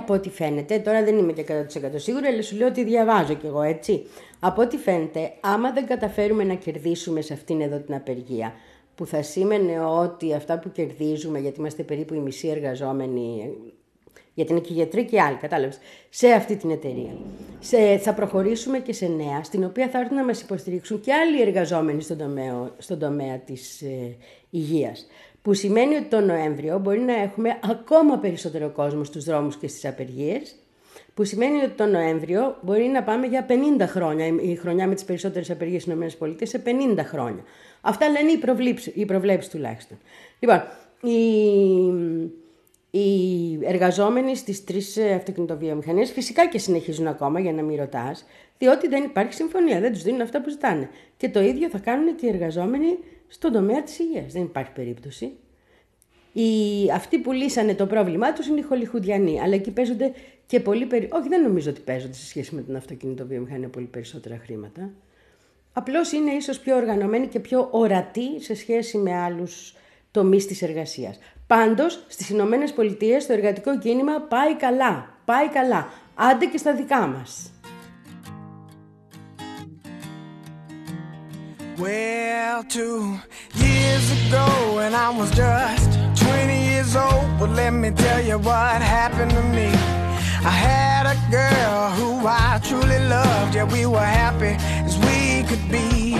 από 0.00 0.14
ό,τι 0.14 0.30
φαίνεται, 0.30 0.78
τώρα 0.78 1.04
δεν 1.04 1.18
είμαι 1.18 1.32
και 1.32 1.44
100% 1.48 1.90
σίγουρη, 1.94 2.26
αλλά 2.26 2.42
σου 2.42 2.56
λέω 2.56 2.68
ότι 2.68 2.84
διαβάζω 2.84 3.34
κι 3.34 3.46
εγώ 3.46 3.62
έτσι. 3.62 4.06
Από 4.40 4.62
ό,τι 4.62 4.76
φαίνεται, 4.76 5.32
άμα 5.40 5.72
δεν 5.72 5.86
καταφέρουμε 5.86 6.44
να 6.44 6.54
κερδίσουμε 6.54 7.20
σε 7.20 7.32
αυτήν 7.32 7.60
εδώ 7.60 7.78
την 7.78 7.94
απεργία, 7.94 8.54
που 8.94 9.06
θα 9.06 9.22
σήμαινε 9.22 9.80
ότι 9.80 10.34
αυτά 10.34 10.58
που 10.58 10.72
κερδίζουμε, 10.72 11.38
γιατί 11.38 11.58
είμαστε 11.58 11.82
περίπου 11.82 12.14
οι 12.14 12.18
μισοί 12.18 12.48
εργαζόμενοι, 12.48 13.54
γιατί 14.34 14.52
είναι 14.52 14.60
και 14.60 14.72
γιατροί 14.72 15.04
και 15.04 15.20
άλλοι, 15.20 15.36
κατάλαβες, 15.36 15.78
σε 16.08 16.28
αυτή 16.28 16.56
την 16.56 16.70
εταιρεία. 16.70 17.16
Σε, 17.58 17.98
θα 17.98 18.14
προχωρήσουμε 18.14 18.78
και 18.78 18.92
σε 18.92 19.06
νέα, 19.06 19.44
στην 19.44 19.64
οποία 19.64 19.88
θα 19.88 19.98
έρθουν 19.98 20.16
να 20.16 20.24
μας 20.24 20.40
υποστηρίξουν 20.40 21.00
και 21.00 21.12
άλλοι 21.12 21.40
εργαζόμενοι 21.40 22.02
στον 22.02 22.18
τομέα, 22.18 22.74
στον 22.78 22.98
τομέα 22.98 23.38
της 23.38 23.82
ε, 23.82 24.16
υγείας. 24.50 25.06
Που 25.42 25.54
σημαίνει 25.54 25.94
ότι 25.94 26.04
τον 26.04 26.24
Νοέμβριο 26.26 26.78
μπορεί 26.78 27.00
να 27.00 27.14
έχουμε 27.14 27.58
ακόμα 27.64 28.18
περισσότερο 28.18 28.68
κόσμο 28.68 29.04
στους 29.04 29.24
δρόμους 29.24 29.56
και 29.56 29.68
στις 29.68 29.84
απεργίες, 29.84 30.54
που 31.14 31.24
σημαίνει 31.24 31.62
ότι 31.62 31.70
τον 31.70 31.90
Νοέμβριο 31.90 32.56
μπορεί 32.60 32.84
να 32.84 33.02
πάμε 33.02 33.26
για 33.26 33.46
50 33.78 33.86
χρόνια, 33.86 34.26
η 34.26 34.54
χρονιά 34.54 34.86
με 34.86 34.94
τις 34.94 35.04
περισσότερες 35.04 35.50
απεργίες 35.50 35.82
στις 35.82 36.14
ΗΠΑ, 36.14 36.46
σε 36.46 36.62
50 36.64 37.04
χρόνια. 37.04 37.42
Αυτά 37.80 38.08
λένε 38.08 38.30
οι 38.30 38.36
προβλέψεις, 38.36 38.92
οι 38.96 39.04
προβλέψεις 39.04 39.50
τουλάχιστον. 39.50 39.98
Λοιπόν, 40.38 40.62
οι, 41.02 41.18
οι 42.90 43.58
εργαζόμενοι 43.62 44.36
στις 44.36 44.64
τρεις 44.64 44.98
αυτοκινητοβιομηχανίες 45.16 46.10
φυσικά 46.10 46.48
και 46.48 46.58
συνεχίζουν 46.58 47.06
ακόμα 47.06 47.40
για 47.40 47.52
να 47.52 47.62
μην 47.62 47.76
ρωτάς, 47.78 48.24
διότι 48.58 48.88
δεν 48.88 49.04
υπάρχει 49.04 49.34
συμφωνία, 49.34 49.80
δεν 49.80 49.92
τους 49.92 50.02
δίνουν 50.02 50.20
αυτά 50.20 50.40
που 50.40 50.50
ζητάνε. 50.50 50.88
Και 51.16 51.28
το 51.28 51.40
ίδιο 51.40 51.68
θα 51.68 51.78
κάνουν 51.78 52.16
και 52.16 52.26
οι 52.26 52.28
εργαζόμενοι 52.28 52.98
στον 53.30 53.52
τομέα 53.52 53.82
της 53.82 53.98
υγείας. 53.98 54.32
Δεν 54.32 54.42
υπάρχει 54.42 54.72
περίπτωση. 54.72 55.32
Οι, 56.32 56.90
αυτοί 56.94 57.18
που 57.18 57.32
λύσανε 57.32 57.74
το 57.74 57.86
πρόβλημά 57.86 58.32
τους 58.32 58.46
είναι 58.46 58.58
οι 58.58 58.62
χολιχουδιανοί, 58.62 59.40
αλλά 59.40 59.54
εκεί 59.54 59.70
παίζονται 59.70 60.12
και 60.46 60.60
πολύ 60.60 60.86
περισσότερο. 60.86 61.20
Όχι, 61.20 61.28
δεν 61.28 61.42
νομίζω 61.42 61.70
ότι 61.70 61.80
παίζονται 61.80 62.12
σε 62.12 62.26
σχέση 62.26 62.54
με 62.54 62.62
την 62.62 62.76
αυτοκινητοβιομηχανία 62.76 63.68
πολύ 63.68 63.86
περισσότερα 63.86 64.40
χρήματα. 64.44 64.90
Απλώς 65.72 66.12
είναι 66.12 66.30
ίσως 66.30 66.58
πιο 66.58 66.76
οργανωμένοι 66.76 67.26
και 67.26 67.40
πιο 67.40 67.68
ορατοί 67.70 68.42
σε 68.42 68.54
σχέση 68.54 68.98
με 68.98 69.14
άλλους 69.14 69.74
τομείς 70.10 70.46
της 70.46 70.62
εργασίας. 70.62 71.18
Πάντως, 71.46 72.04
στις 72.08 72.28
Ηνωμένες 72.30 72.72
Πολιτείες 72.72 73.26
το 73.26 73.32
εργατικό 73.32 73.78
κίνημα 73.78 74.20
πάει 74.20 74.54
καλά. 74.56 75.14
Πάει 75.24 75.48
καλά. 75.48 75.88
Άντε 76.14 76.46
και 76.46 76.58
στα 76.58 76.74
δικά 76.74 77.06
μας. 77.06 77.50
Well, 81.80 82.62
two 82.64 83.18
years 83.54 84.04
ago 84.12 84.74
when 84.74 84.94
I 84.94 85.08
was 85.08 85.30
just 85.30 85.88
20 86.22 86.62
years 86.62 86.94
old, 86.94 87.38
but 87.38 87.48
let 87.56 87.70
me 87.70 87.90
tell 87.90 88.20
you 88.22 88.36
what 88.36 88.82
happened 88.82 89.30
to 89.30 89.42
me. 89.44 89.68
I 90.44 90.52
had 90.68 91.06
a 91.06 91.16
girl 91.30 91.88
who 91.92 92.26
I 92.26 92.60
truly 92.62 92.98
loved, 93.08 93.54
yeah, 93.54 93.64
we 93.64 93.86
were 93.86 93.98
happy 93.98 94.56
as 94.84 94.98
we 94.98 95.42
could 95.48 95.66
be. 95.70 96.16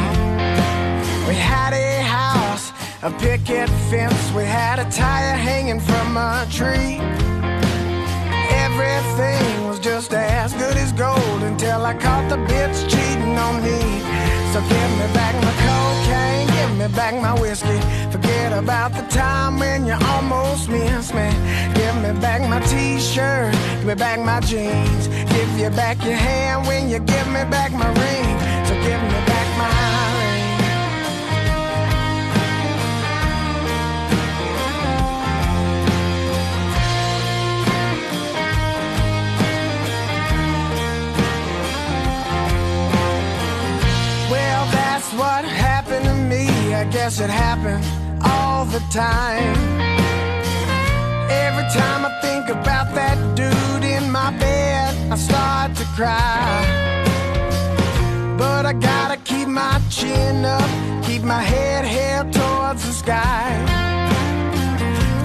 We 1.29 1.35
had 1.35 1.75
a 1.75 2.01
house, 2.05 2.73
a 3.03 3.11
picket 3.11 3.69
fence, 3.91 4.33
we 4.35 4.45
had 4.45 4.79
a 4.79 4.91
tire 4.91 5.37
hanging 5.37 5.81
from 5.81 6.17
a 6.17 6.47
tree. 6.51 6.97
Everything 8.65 9.69
was 9.69 9.79
just 9.79 10.15
as 10.15 10.55
good 10.55 10.79
as 10.79 10.91
gold 10.93 11.43
until 11.43 11.85
I 11.85 11.93
caught 11.93 12.31
the 12.31 12.37
bitch 12.37 12.89
cheating 12.89 13.37
on 13.37 13.63
me. 13.63 14.40
So 14.53 14.61
give 14.63 14.91
me 14.99 15.07
back 15.15 15.35
my 15.47 15.55
cocaine, 15.63 16.49
give 16.49 16.77
me 16.77 16.89
back 16.97 17.15
my 17.15 17.41
whiskey. 17.41 17.81
Forget 18.11 18.53
about 18.53 18.93
the 18.93 19.03
time 19.03 19.61
when 19.61 19.87
you 19.87 19.95
almost 20.15 20.69
missed 20.69 21.15
me. 21.15 21.31
Give 21.75 21.95
me 22.03 22.19
back 22.21 22.43
my 22.49 22.59
t-shirt, 22.67 23.53
give 23.53 23.85
me 23.85 23.95
back 23.95 24.19
my 24.19 24.41
jeans. 24.41 25.07
Give 25.07 25.51
you 25.57 25.71
back 25.71 26.03
your 26.05 26.15
hand 26.15 26.67
when 26.67 26.89
you 26.89 26.99
give 26.99 27.29
me 27.29 27.45
back 27.49 27.71
my 27.71 27.87
ring. 27.87 28.31
So 28.67 28.75
give 28.83 29.01
me 29.01 29.19
back 29.31 29.47
my 29.57 29.90
I 46.81 46.85
guess 46.85 47.21
it 47.21 47.29
happened 47.29 47.85
all 48.25 48.65
the 48.65 48.81
time. 48.91 49.53
Every 51.29 51.67
time 51.79 52.07
I 52.07 52.13
think 52.23 52.49
about 52.49 52.95
that 52.95 53.19
dude 53.37 53.85
in 53.85 54.11
my 54.11 54.31
bed, 54.39 55.13
I 55.13 55.17
start 55.17 55.77
to 55.77 55.85
cry. 55.95 56.65
But 58.39 58.65
I 58.65 58.73
gotta 58.73 59.19
keep 59.19 59.47
my 59.47 59.79
chin 59.91 60.43
up, 60.47 60.71
keep 61.05 61.23
my 61.23 61.43
head 61.43 61.85
held 61.85 62.33
towards 62.33 62.87
the 62.87 62.95
sky. 62.95 63.45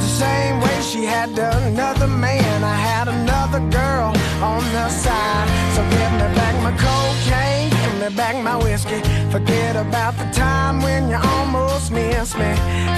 The 0.04 0.12
same 0.24 0.60
way 0.60 0.78
she 0.82 1.06
had 1.06 1.30
another 1.30 2.08
man, 2.08 2.66
I 2.66 2.76
had 2.76 3.08
another 3.08 3.62
girl 3.72 4.12
on 4.44 4.62
the 4.74 4.90
side. 4.90 5.48
So 5.74 5.82
give 5.84 6.12
me 6.20 6.28
back 6.36 6.56
my 6.68 6.76
cocaine, 6.76 7.70
give 7.70 7.96
me 8.02 8.14
back 8.14 8.36
my 8.44 8.58
whiskey. 8.58 9.00
Forget 9.32 9.78
about 9.78 10.15
time 10.36 10.82
when 10.82 11.10
you 11.10 11.16
almost 11.16 11.92
missed 11.92 12.38
me. 12.38 12.52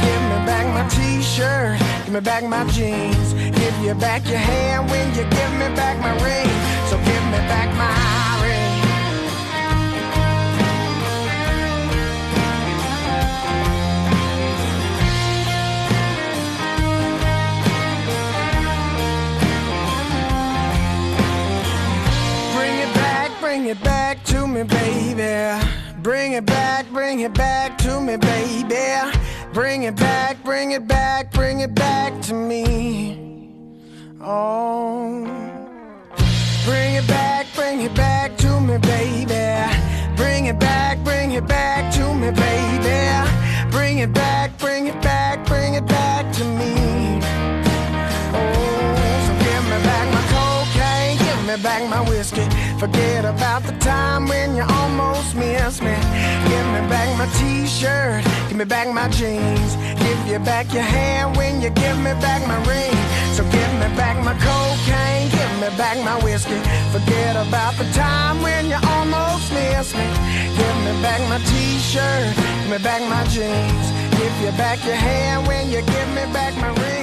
Give 0.04 0.21
me 0.30 0.38
back 0.50 0.65
my 0.73 0.88
t-shirt, 0.89 1.80
give 2.06 2.13
me 2.13 2.19
back 2.19 2.43
my 2.43 2.65
jeans. 2.71 3.34
Give 3.34 3.78
you 3.84 3.93
back 3.93 4.28
your 4.28 4.38
hand 4.38 4.89
when 4.89 5.08
you 5.10 5.23
give 5.23 5.52
me 5.62 5.67
back 5.76 6.00
my 6.00 6.13
ring. 6.26 6.50
So 6.89 6.97
give 6.97 7.23
me 7.34 7.39
back 7.47 7.69
my 7.78 7.93
ring. 8.43 8.73
Bring 22.56 22.76
it 22.86 22.93
back, 22.95 23.39
bring 23.39 23.65
it 23.67 23.84
back 23.84 24.23
to 24.26 24.47
me, 24.47 24.63
baby. 24.63 25.66
Bring 26.08 26.32
it 26.32 26.46
back, 26.46 26.89
bring 26.93 27.20
it 27.20 27.34
back 27.34 27.78
to 27.80 28.00
me, 28.00 28.15
baby. 28.15 29.12
Bring 29.52 29.84
it 29.84 29.98
back, 29.98 30.41
bring 30.41 30.72
it 30.72 30.88
back, 30.88 31.34
bring 31.34 31.60
it 31.60 31.76
back 31.76 32.22
to 32.22 32.34
me. 32.34 33.52
Oh. 34.22 35.26
Bring 36.63 36.96
it 36.96 37.06
back, 37.10 37.48
bring 37.54 37.82
it 37.82 37.93
back 37.93 38.38
to 38.38 38.58
me, 38.62 38.78
baby. 38.78 39.76
Bring 40.15 40.46
it 40.46 40.58
back, 40.58 41.04
bring 41.04 41.34
it 41.34 41.46
back 41.46 41.93
to 41.96 42.13
me, 42.13 42.32
baby. 42.32 43.70
Bring 43.70 43.98
it 43.98 44.13
back, 44.13 44.58
bring 44.60 44.88
it 44.88 45.02
back, 45.02 45.46
bring 45.46 45.74
it 45.74 45.86
back 45.88 46.34
to 46.36 46.46
me. 46.46 46.76
Forget 52.79 53.25
about 53.25 53.63
the 53.63 53.73
time 53.79 54.27
when 54.27 54.55
you 54.55 54.61
almost 54.61 55.35
missed 55.35 55.81
me. 55.81 55.95
Give 56.45 56.67
me 56.75 56.81
back 56.87 57.09
my 57.17 57.25
t-shirt, 57.39 58.23
give 58.47 58.57
me 58.57 58.65
back 58.65 58.87
my 58.93 59.09
jeans. 59.09 59.75
Give 59.97 60.27
you 60.27 60.37
back 60.37 60.71
your 60.71 60.83
hand 60.83 61.35
when 61.35 61.59
you 61.59 61.71
give 61.71 61.97
me 61.97 62.13
back 62.21 62.45
my 62.47 62.57
ring. 62.69 62.93
So 63.33 63.41
give 63.49 63.73
me 63.81 63.89
back 63.97 64.23
my 64.23 64.33
cocaine, 64.37 65.27
give 65.31 65.53
me 65.59 65.75
back 65.75 65.97
my 66.05 66.23
whiskey. 66.23 66.59
Forget 66.93 67.35
about 67.47 67.73
the 67.81 67.85
time 67.93 68.43
when 68.43 68.67
you 68.67 68.77
almost 68.93 69.51
missed 69.51 69.95
me. 69.95 70.07
Give 70.53 70.77
me 70.85 70.93
back 71.01 71.21
my 71.29 71.39
t-shirt, 71.49 72.35
give 72.37 72.69
me 72.69 72.77
back 72.77 73.01
my 73.09 73.23
jeans. 73.33 73.85
Give 74.19 74.35
you 74.45 74.51
back 74.53 74.77
your 74.85 74.95
hand 74.95 75.47
when 75.47 75.71
you 75.71 75.81
give 75.81 76.09
me 76.13 76.23
back 76.31 76.53
my 76.57 76.69
ring. 76.69 76.96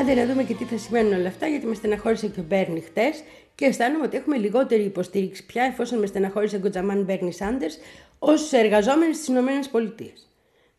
Άντε 0.00 0.14
να 0.14 0.26
δούμε 0.26 0.42
και 0.42 0.54
τι 0.54 0.64
θα 0.64 0.78
σημαίνουν 0.78 1.12
όλα 1.12 1.28
αυτά, 1.28 1.46
γιατί 1.46 1.66
με 1.66 1.74
στεναχώρησε 1.74 2.26
και 2.26 2.40
ο 2.40 2.44
Μπέρνι 2.48 2.80
χτες 2.80 3.22
και 3.54 3.64
αισθάνομαι 3.64 4.04
ότι 4.04 4.16
έχουμε 4.16 4.36
λιγότερη 4.36 4.82
υποστήριξη 4.82 5.46
πια, 5.46 5.62
εφόσον 5.62 5.98
με 5.98 6.06
στεναχώρησε 6.06 6.56
ο 6.56 6.58
Γκοτζαμάν 6.58 7.02
Μπέρνι 7.02 7.32
Σάντερς, 7.32 7.78
ως 8.18 8.52
εργαζόμενοι 8.52 9.14
στις 9.14 9.28
ΗΠΑ. 9.28 9.82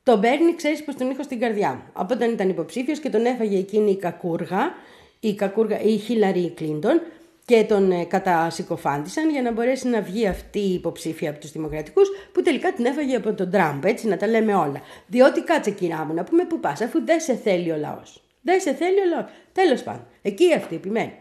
Το 0.03 0.17
Μπέρνι 0.17 0.55
ξέρεις 0.55 0.84
πως 0.84 0.95
τον 0.95 1.10
είχα 1.10 1.23
στην 1.23 1.39
καρδιά 1.39 1.69
μου. 1.69 1.84
Από 1.93 2.13
όταν 2.13 2.32
ήταν 2.32 2.49
υποψήφιος 2.49 2.99
και 2.99 3.10
τον 3.10 3.25
έφαγε 3.25 3.58
εκείνη 3.58 3.91
η 3.91 3.97
κακούργα, 3.97 4.73
η, 5.19 5.34
κακούργα, 5.36 5.82
η 5.82 5.97
Χίλαρη 5.97 6.53
Κλίντον, 6.55 7.01
και 7.45 7.63
τον 7.63 7.91
ε, 7.91 8.03
κατασυκοφάντησαν 8.03 9.29
για 9.29 9.41
να 9.41 9.51
μπορέσει 9.51 9.88
να 9.88 10.01
βγει 10.01 10.27
αυτή 10.27 10.60
η 10.60 10.73
υποψήφια 10.73 11.29
από 11.29 11.39
τους 11.39 11.51
Δημοκρατικούς, 11.51 12.10
που 12.32 12.41
τελικά 12.41 12.73
την 12.73 12.86
έφαγε 12.86 13.15
από 13.15 13.34
τον 13.34 13.51
Τραμπ, 13.51 13.86
έτσι 13.86 14.08
να 14.08 14.17
τα 14.17 14.27
λέμε 14.27 14.55
όλα. 14.55 14.82
Διότι 15.08 15.41
κάτσε 15.41 15.71
κυρά 15.71 16.05
μου 16.05 16.13
να 16.13 16.23
πούμε 16.23 16.45
που 16.45 16.60
πας, 16.60 16.82
αφού 16.82 17.05
δεν 17.05 17.19
σε 17.19 17.36
θέλει 17.36 17.71
ο 17.71 17.77
λαός. 17.77 18.23
Δεν 18.41 18.60
σε 18.60 18.73
θέλει 18.73 18.99
ο 18.99 19.06
λαό. 19.15 19.25
Τέλος 19.52 19.84
πάντων, 19.84 20.08
εκεί 20.21 20.54
αυτή 20.54 20.75
επιμένει. 20.75 21.13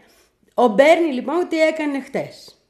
Ο 0.53 0.67
Μπέρνι 0.67 1.13
λοιπόν 1.13 1.47
τι 1.49 1.61
έκανε 1.61 2.01
χτες. 2.01 2.63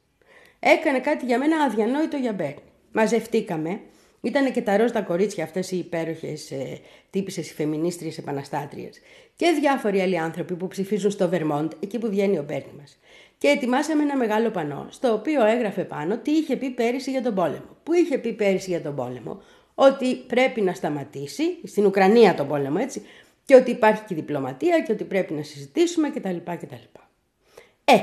Έκανε 0.60 1.00
κάτι 1.00 1.26
για 1.26 1.38
μένα 1.38 1.58
αδιανόητο 1.58 2.18
για 2.18 2.34
Μπέρνι. 2.34 2.64
Μαζευτήκαμε. 2.92 3.80
Ήταν 4.22 4.52
και 4.52 4.62
τα 4.62 4.78
ροζ 4.78 4.92
τα 4.92 5.02
κορίτσια 5.02 5.44
αυτές 5.44 5.72
οι 5.72 5.78
υπέροχες 5.78 6.52
ε, 6.52 6.80
τύπησες 7.10 7.50
οι 7.50 7.54
φεμινίστριες 7.54 8.18
επαναστάτριες. 8.18 9.00
Και 9.36 9.58
διάφοροι 9.60 10.02
άλλοι 10.02 10.20
άνθρωποι 10.20 10.56
που 10.56 10.68
ψηφίζουν 10.68 11.12
στο 11.12 11.30
Βερμόντ, 11.30 11.72
εκεί 11.80 12.00
που 12.00 12.10
βγαίνει 12.10 12.38
ο 12.38 12.44
Μπέρνι 12.44 12.74
μας. 12.80 13.00
Και 13.38 13.48
ετοιμάσαμε 13.48 14.04
ένα 14.04 14.18
μεγάλο 14.18 14.50
πανό, 14.50 14.88
στο 14.90 15.14
οποίο 15.14 15.46
έγραφε 15.46 15.84
πάνω 15.84 16.18
τι 16.18 16.32
είχε 16.32 16.56
πει 16.56 16.70
πέρυσι 16.70 17.12
για 17.12 17.22
τον 17.22 17.36
πόλεμο. 17.36 17.78
Που 17.84 17.94
είχε 17.94 18.18
πει 18.18 18.34
πέρυσι 18.34 18.70
για 18.70 18.82
τον 18.82 18.96
πόλεμο, 18.96 19.42
ότι 19.76 20.16
πρέπει 20.16 20.62
να 20.62 20.74
σταματήσει, 20.74 21.44
στην 21.64 21.86
Ουκρανία 21.86 22.34
τον 22.34 22.48
πόλεμο 22.48 22.78
έτσι, 22.82 23.06
και 23.50 23.56
ότι 23.56 23.72
υπάρχει 23.72 24.04
και 24.08 24.16
διπλωματία 24.16 24.80
και 24.80 24.92
ότι 24.92 25.04
πρέπει 25.04 25.34
να 25.34 25.44
συζητήσουμε 25.44 26.10
κτλ. 26.10 26.36
κτλ. 26.46 26.76
Ε, 27.84 27.98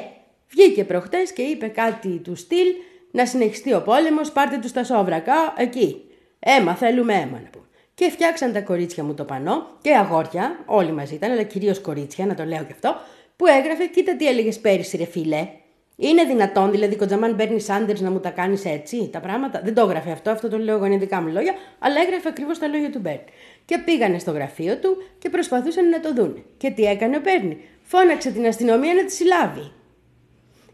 βγήκε 0.48 0.84
προχτές 0.84 1.32
και 1.32 1.42
είπε 1.42 1.66
κάτι 1.66 2.08
του 2.08 2.34
στυλ 2.34 2.66
να 3.10 3.26
συνεχιστεί 3.26 3.74
ο 3.74 3.82
πόλεμος, 3.82 4.32
πάρτε 4.32 4.58
τους 4.58 4.72
τα 4.72 4.84
σόβρακα 4.84 5.54
εκεί. 5.56 6.04
Έμα, 6.38 6.74
θέλουμε 6.74 7.14
αίμα 7.14 7.40
να 7.42 7.48
πούμε. 7.50 7.64
Και 7.94 8.10
φτιάξαν 8.10 8.52
τα 8.52 8.60
κορίτσια 8.60 9.04
μου 9.04 9.14
το 9.14 9.24
πανό 9.24 9.66
και 9.82 9.94
αγόρια, 9.94 10.62
όλοι 10.66 10.92
μαζί 10.92 11.14
ήταν, 11.14 11.30
αλλά 11.30 11.42
κυρίως 11.42 11.80
κορίτσια, 11.80 12.26
να 12.26 12.34
το 12.34 12.44
λέω 12.44 12.64
και 12.64 12.72
αυτό, 12.72 12.96
που 13.36 13.46
έγραφε, 13.46 13.86
κοίτα 13.86 14.16
τι 14.16 14.28
έλεγες 14.28 14.58
πέρυσι, 14.58 14.96
ρε 14.96 15.04
φίλε. 15.04 15.48
Είναι 15.96 16.24
δυνατόν, 16.24 16.70
δηλαδή, 16.70 16.96
Κοντζαμάν 16.96 17.34
Μπέρνις 17.34 17.64
Σάντερ 17.64 18.00
να 18.00 18.10
μου 18.10 18.20
τα 18.20 18.30
κάνεις 18.30 18.64
έτσι 18.64 19.08
τα 19.12 19.20
πράγματα. 19.20 19.60
Δεν 19.64 19.74
το 19.74 19.80
έγραφε 19.80 20.10
αυτό, 20.10 20.30
αυτό 20.30 20.48
το 20.48 20.58
λέω 20.58 20.76
εγώ 20.76 20.84
είναι 20.84 20.96
δικά 20.96 21.20
μου 21.20 21.28
λόγια, 21.28 21.54
αλλά 21.78 22.00
έγραφε 22.00 22.28
ακριβώς 22.28 22.58
τα 22.58 22.66
λόγια 22.66 22.90
του 22.90 22.98
Μπέρνι. 22.98 23.24
Και 23.66 23.78
πήγανε 23.78 24.18
στο 24.18 24.30
γραφείο 24.30 24.78
του 24.78 24.96
και 25.18 25.28
προσπαθούσαν 25.28 25.88
να 25.88 26.00
το 26.00 26.14
δούνε. 26.14 26.42
Και 26.56 26.70
τι 26.70 26.84
έκανε 26.84 27.16
ο 27.16 27.20
Μπέρνι; 27.20 27.58
Φώναξε 27.82 28.30
την 28.30 28.46
αστυνομία 28.46 28.94
να 28.94 29.04
τη 29.04 29.12
συλλάβει. 29.12 29.70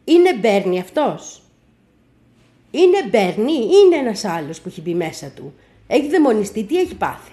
Είναι 0.05 0.35
Μπέρνι 0.35 0.81
αυτός; 0.81 1.43
Είναι 2.71 3.03
Μπέρνι 3.11 3.53
ή 3.53 3.71
είναι 3.85 3.97
ένας 3.97 4.25
άλλος 4.25 4.61
που 4.61 4.69
έχει 4.69 4.81
μπει 4.81 4.95
μέσα 4.95 5.33
του; 5.37 5.55
Έχει 5.87 6.09
δαιμονιστεί, 6.09 6.65
τι 6.65 6.79
έχει 6.79 6.95
πάθει; 6.95 7.33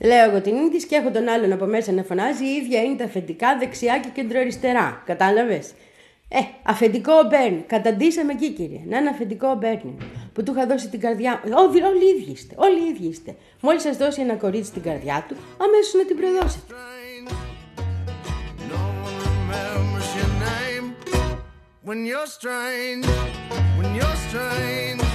Λέω 0.00 0.30
εγώ 0.30 0.40
την 0.40 0.56
ίδια 0.56 0.80
και 0.88 0.96
έχω 0.96 1.10
τον 1.10 1.28
άλλον 1.28 1.52
από 1.52 1.64
μέσα 1.64 1.92
να 1.92 2.02
φωνάζει. 2.02 2.44
Η 2.44 2.54
ίδια 2.54 2.82
είναι 2.82 2.96
τα 2.96 3.04
αφεντικά 3.04 3.58
δεξιά 3.58 3.98
και 3.98 4.08
κεντροαριστερά. 4.14 5.02
Κατάλαβες; 5.06 5.74
Ε, 6.28 6.38
αφεντικό 6.62 7.12
ο 7.12 7.26
Μπέρνι. 7.28 7.64
Καταντήσαμε 7.66 8.32
εκεί, 8.32 8.50
κύριε. 8.50 8.80
Να 8.88 8.98
είναι 8.98 9.08
αφεντικό 9.08 9.48
ο 9.48 9.54
Μπέρνι. 9.54 9.96
Που 10.32 10.42
του 10.42 10.52
είχα 10.56 10.66
δώσει 10.66 10.88
την 10.88 11.00
καρδιά. 11.00 11.42
Όλοι, 11.56 11.82
όλοι 11.82 12.04
οι 12.04 12.18
ίδιοι 12.18 12.30
είστε. 12.30 12.54
Όλοι 12.58 12.80
οι 12.80 12.88
ίδιοι 12.88 13.06
είστε. 13.08 13.34
Μόλις 13.60 13.82
σας 13.82 13.96
δώσει 13.96 14.20
ένα 14.20 14.34
κορίτσι 14.34 14.72
την 14.72 14.82
καρδιά 14.82 15.24
του, 15.28 15.36
αμέσως 15.58 15.94
να 15.94 16.04
την 16.04 16.16
προδώσετε. 16.16 16.74
strange. 16.74 17.30
No 18.72 18.80
one 19.06 19.18
remembers 19.30 20.08
your 20.18 20.32
name 20.48 20.86
when 21.88 22.00
you're 22.10 22.26
strange. 22.26 23.06
When 23.78 23.88
you're 23.98 24.18
strange. 24.28 25.07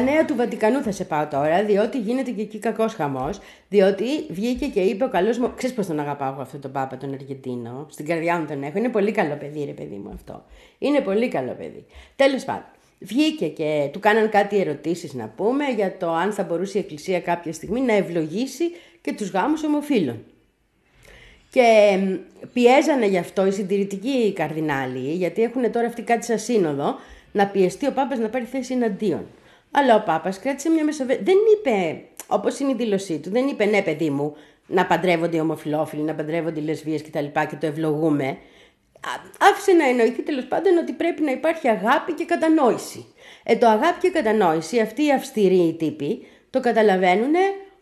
Νέα 0.00 0.24
του 0.24 0.36
Βατικανού 0.36 0.82
θα 0.82 0.92
σε 0.92 1.04
πάω 1.04 1.26
τώρα, 1.26 1.64
διότι 1.64 1.98
γίνεται 1.98 2.30
και 2.30 2.40
εκεί 2.40 2.58
κακός 2.58 2.94
χαμός. 2.94 3.40
Διότι 3.68 4.04
βγήκε 4.28 4.66
και 4.66 4.80
είπε 4.80 5.04
ο 5.04 5.08
καλός 5.08 5.38
μου. 5.38 5.52
Ξέρεις 5.56 5.76
πώς 5.76 5.86
τον 5.86 6.00
αγαπάω 6.00 6.32
εγώ 6.32 6.40
αυτόν 6.40 6.60
τον 6.60 6.72
Πάπα, 6.72 6.96
τον 6.96 7.12
Αργεντίνο; 7.12 7.86
Στην 7.90 8.06
καρδιά 8.06 8.38
μου 8.38 8.46
τον 8.46 8.62
έχω. 8.62 8.78
Είναι 8.78 8.88
πολύ 8.88 9.12
καλό 9.12 9.36
παιδί, 9.36 9.64
ρε 9.64 9.72
παιδί 9.72 9.96
μου 9.96 10.10
αυτό. 10.14 10.44
Είναι 10.78 11.00
πολύ 11.00 11.28
καλό 11.28 11.54
παιδί. 11.58 11.84
Τέλος 12.16 12.44
πάντων, 12.44 12.64
βγήκε 12.98 13.48
και 13.48 13.88
του 13.92 14.00
κάναν 14.00 14.28
κάτι 14.28 14.58
ερωτήσεις 14.60 15.14
να 15.14 15.32
πούμε 15.36 15.64
για 15.64 15.96
το 15.96 16.10
αν 16.10 16.32
θα 16.32 16.42
μπορούσε 16.42 16.78
η 16.78 16.80
Εκκλησία 16.80 17.20
κάποια 17.20 17.52
στιγμή 17.52 17.80
να 17.80 17.92
ευλογήσει 17.92 18.64
και 19.00 19.12
τους 19.12 19.30
γάμους 19.30 19.64
ομοφύλων. 19.64 20.24
Και 21.50 21.98
μ, 22.00 22.12
πιέζανε 22.52 23.06
γι' 23.06 23.18
αυτό 23.18 23.46
οι 23.46 23.50
συντηρητικοί 23.50 24.32
καρδινάλοι, 24.32 25.12
γιατί 25.12 25.42
έχουν 25.42 25.72
τώρα 25.72 25.86
αυτή 25.86 26.02
κάτι 26.02 26.24
σαν 26.24 26.38
σύνοδο, 26.38 26.94
να 27.32 27.46
πιεστεί 27.46 27.86
ο 27.86 27.92
Πάπας 27.92 28.18
να 28.18 28.28
πάρει 28.28 28.44
θέση 28.44 28.72
εναντίον. 28.72 29.26
Αλλά 29.70 29.94
ο 29.94 30.02
Πάπας 30.02 30.38
κράτησε 30.38 30.70
μια 30.70 30.84
μεσοβε... 30.84 31.20
Δεν 31.22 31.36
είπε, 31.56 32.02
όπως 32.26 32.58
είναι 32.58 32.70
η 32.70 32.74
δήλωσή 32.74 33.18
του, 33.18 33.30
δεν 33.30 33.46
είπε 33.48 33.64
ναι 33.64 33.82
παιδί 33.82 34.10
μου, 34.10 34.36
να 34.66 34.86
παντρεύονται 34.86 35.36
οι 35.36 35.40
ομοφιλόφιλοι, 35.40 36.02
να 36.02 36.14
παντρεύονται 36.14 36.60
οι 36.60 36.62
λεσβείες 36.62 37.02
κτλ. 37.02 37.24
και 37.48 37.56
το 37.60 37.66
ευλογούμε. 37.66 38.24
Α- 38.26 39.48
Άφησε 39.50 39.72
να 39.72 39.88
εννοηθεί 39.88 40.22
τέλος 40.22 40.44
πάντων 40.44 40.76
ότι 40.78 40.92
πρέπει 40.92 41.22
να 41.22 41.30
υπάρχει 41.30 41.68
αγάπη 41.68 42.12
και 42.12 42.24
κατανόηση. 42.24 43.14
Ε, 43.44 43.56
το 43.56 43.66
αγάπη 43.66 44.00
και 44.00 44.10
κατανόηση, 44.10 44.80
αυτοί 44.80 45.04
οι 45.04 45.12
αυστηροί 45.12 45.76
τύποι, 45.78 46.26
το 46.50 46.60
καταλαβαίνουν. 46.60 47.34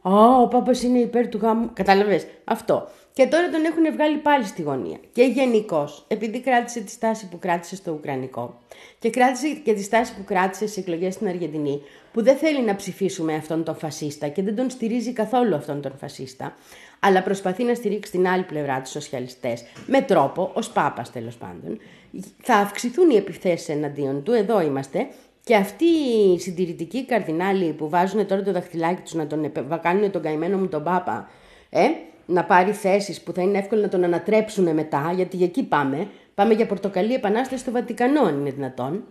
Α, 0.03 0.41
ο 0.41 0.49
Πάπας 0.49 0.83
είναι 0.83 0.99
υπέρ 0.99 1.29
του 1.29 1.39
γάμου. 1.43 1.71
Κατάλαβε 1.73 2.23
αυτό. 2.45 2.89
Και 3.19 3.27
τώρα 3.27 3.49
τον 3.49 3.65
έχουν 3.65 3.93
βγάλει 3.93 4.17
πάλι 4.17 4.45
στη 4.45 4.63
γωνία. 4.63 4.99
Και 5.13 5.23
γενικώς, 5.23 6.05
επειδή 6.09 6.41
κράτησε 6.41 6.81
τη 6.81 6.91
στάση 6.91 7.29
που 7.29 7.39
κράτησε 7.39 7.77
στο 7.77 7.93
Ουκρανικό 7.93 8.59
και 8.99 9.11
κράτησε 9.11 9.49
και 9.49 9.73
τη 9.73 9.83
στάση 9.83 10.15
που 10.15 10.25
κράτησε 10.25 10.67
στι 10.67 10.81
εκλογές 10.81 11.15
στην 11.15 11.29
Αργεντινή, 11.29 11.83
που 12.13 12.23
δεν 12.23 12.37
θέλει 12.37 12.63
να 12.63 12.77
ψηφίσουμε 12.77 13.35
αυτόν 13.35 13.65
τον 13.65 13.77
φασίστα 13.77 14.29
και 14.29 14.43
δεν 14.43 14.57
τον 14.57 14.71
στηρίζει 14.71 15.13
καθόλου 15.13 15.55
αυτόν 15.55 15.81
τον 15.81 15.93
φασίστα, 15.99 16.57
αλλά 16.99 17.23
προσπαθεί 17.23 17.65
να 17.65 17.75
στηρίξει 17.75 18.11
την 18.11 18.29
άλλη 18.29 18.43
πλευρά 18.43 18.81
τους 18.81 18.91
σοσιαλιστές 18.91 19.65
με 19.87 20.01
τρόπο, 20.03 20.51
ως 20.55 20.71
Πάπας 20.71 21.13
τέλος 21.13 21.37
πάντων, 21.37 21.79
θα 22.43 22.55
αυξηθούν 22.55 23.11
οι 23.11 23.17
επιθέσεις 23.17 23.69
εναντίον 23.69 24.23
του. 24.23 24.33
Εδώ 24.33 24.61
είμαστε. 24.61 25.09
Και 25.45 25.57
αυτοί 25.57 25.85
οι 25.85 26.39
συντηρητικοί 26.39 27.07
καρδινάλοι 27.07 27.73
που 27.73 27.89
βάζουν 27.89 28.27
τώρα 28.27 28.43
το 28.43 28.53
δαχτυλάκι 28.53 29.03
τους 29.03 29.15
να 29.15 29.27
τον 29.27 29.45
επε- 29.45 29.81
κάνουν 29.81 30.11
τον 30.11 30.23
καημένο 30.23 30.59
μου 30.59 30.69
τον 30.69 30.83
Πάπα, 30.83 31.29
ε, 31.71 31.89
να 32.31 32.45
πάρει 32.45 32.73
θέσεις 32.73 33.21
που 33.21 33.33
θα 33.33 33.43
είναι 33.43 33.59
εύκολο 33.59 33.81
να 33.81 33.89
τον 33.89 34.05
ανατρέψουν 34.05 34.75
μετά, 34.75 35.13
γιατί 35.15 35.37
για 35.37 35.47
εκεί 35.47 35.63
πάμε. 35.63 36.09
Πάμε 36.35 36.55
για 36.55 36.67
πορτοκαλί 36.67 37.15
επανάσταση 37.15 37.63
στο 37.63 37.71
Βατικανό, 37.71 38.23
αν 38.23 38.41
είναι 38.41 38.51
δυνατόν. 38.51 39.05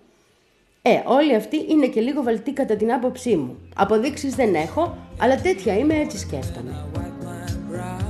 Ε, 0.82 1.02
όλοι 1.06 1.36
αυτοί 1.36 1.66
είναι 1.70 1.88
και 1.88 2.02
λίγο 2.02 2.24
βαλτοί 2.24 2.54
κατά 2.54 2.76
την 2.76 2.94
άποψή 2.94 3.36
μου. 3.36 3.58
Αποδείξεις 3.76 4.36
δεν 4.36 4.56
έχω, 4.56 4.98
αλλά 5.20 5.36
τέτοια 5.42 5.78
είμαι, 5.78 5.96
έτσι 5.96 6.18
σκέφτομαι. 6.18 6.86
wipe 6.94 7.24
my 7.30 7.46
brow, 7.70 8.08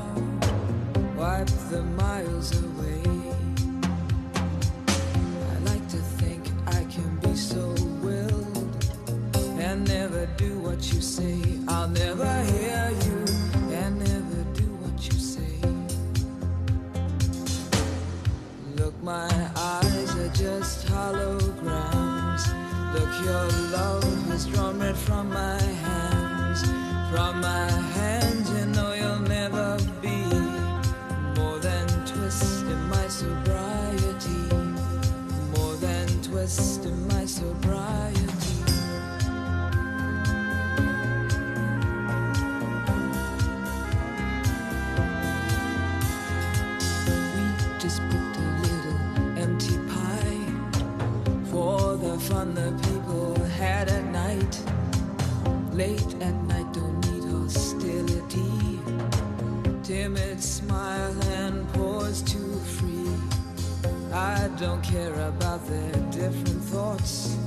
wipe 1.22 1.54
the 1.74 1.82
miles 2.02 2.50
away. 2.66 3.04
I 5.54 5.58
like 5.70 5.86
to 5.96 6.02
think 6.20 6.42
I 6.80 6.82
can 6.96 7.12
be 7.26 7.34
so 7.52 7.64
willed 8.06 8.76
and 9.68 9.78
never 9.98 10.22
do 10.44 10.52
what 10.66 10.80
you 10.92 11.00
say. 11.16 11.38
I'll 11.74 11.92
never 12.06 12.32
hear 12.54 12.84
you 13.04 13.07
my 19.08 19.50
eyes 19.56 20.14
are 20.18 20.34
just 20.34 20.86
holograms. 20.88 22.44
Look, 22.94 23.14
your 23.24 23.48
love 23.72 24.04
has 24.28 24.46
drawn 24.48 24.82
red 24.82 24.98
from 24.98 25.30
my 25.30 25.62
hands. 25.86 26.60
From 27.10 27.40
my 27.40 27.72
hands, 27.96 28.50
you 28.52 28.66
know 28.66 28.92
you'll 28.92 29.20
never 29.20 29.78
be 30.02 30.26
more 31.40 31.58
than 31.60 31.88
twist 32.06 32.64
in 32.64 32.82
my 32.90 33.08
sobriety. 33.08 34.44
More 35.56 35.76
than 35.78 36.08
twist 36.22 36.84
in 36.84 36.97
fun 52.28 52.54
the 52.54 52.72
people 52.90 53.36
had 53.62 53.88
at 53.88 54.04
night. 54.06 54.54
Late 55.72 56.14
at 56.20 56.36
night, 56.52 56.70
don't 56.74 57.00
need 57.08 57.24
hostility. 57.24 58.80
Timid 59.82 60.44
smile 60.44 61.16
and 61.40 61.56
pause 61.74 62.22
too 62.22 62.56
free. 62.76 63.16
I 64.12 64.50
don't 64.60 64.84
care 64.84 65.14
about 65.32 65.66
their 65.68 65.94
different 66.12 66.64
thoughts. 66.74 67.38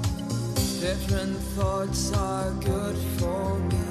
Different 0.80 1.36
thoughts 1.56 2.12
are 2.14 2.50
good 2.52 2.96
for 3.18 3.58
me. 3.70 3.86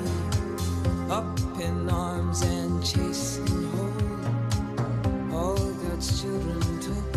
Up 1.11 1.39
in 1.59 1.87
arms 1.89 2.41
and 2.41 2.83
chasing 2.83 3.63
home. 3.73 5.31
All 5.33 5.71
God's 5.83 6.21
children 6.21 6.79
took 6.79 7.08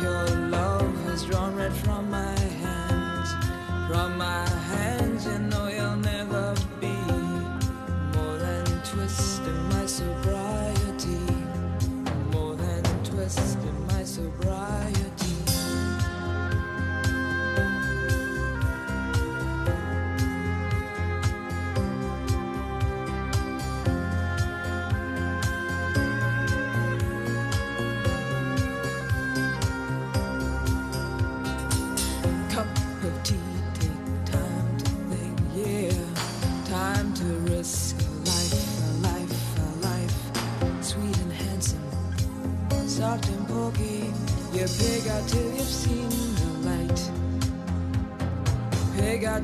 your 0.00 0.35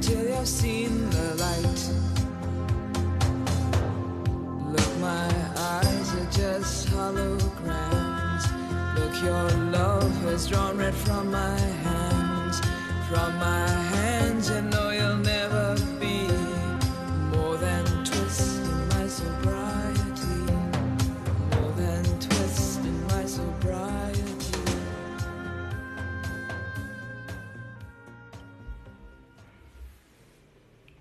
till 0.02 0.28
you've 0.28 0.48
seen 0.48 1.01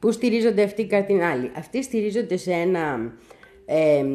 Πού 0.02 0.12
στηρίζονται 0.12 0.64
αυτοί 0.64 0.82
οι 0.82 0.86
καρδινάλοι. 0.86 1.52
Αυτοί 1.58 1.84
στηρίζονται 1.84 2.38
σε 2.38 2.52
ένα, 2.52 3.14
ε, 3.66 4.06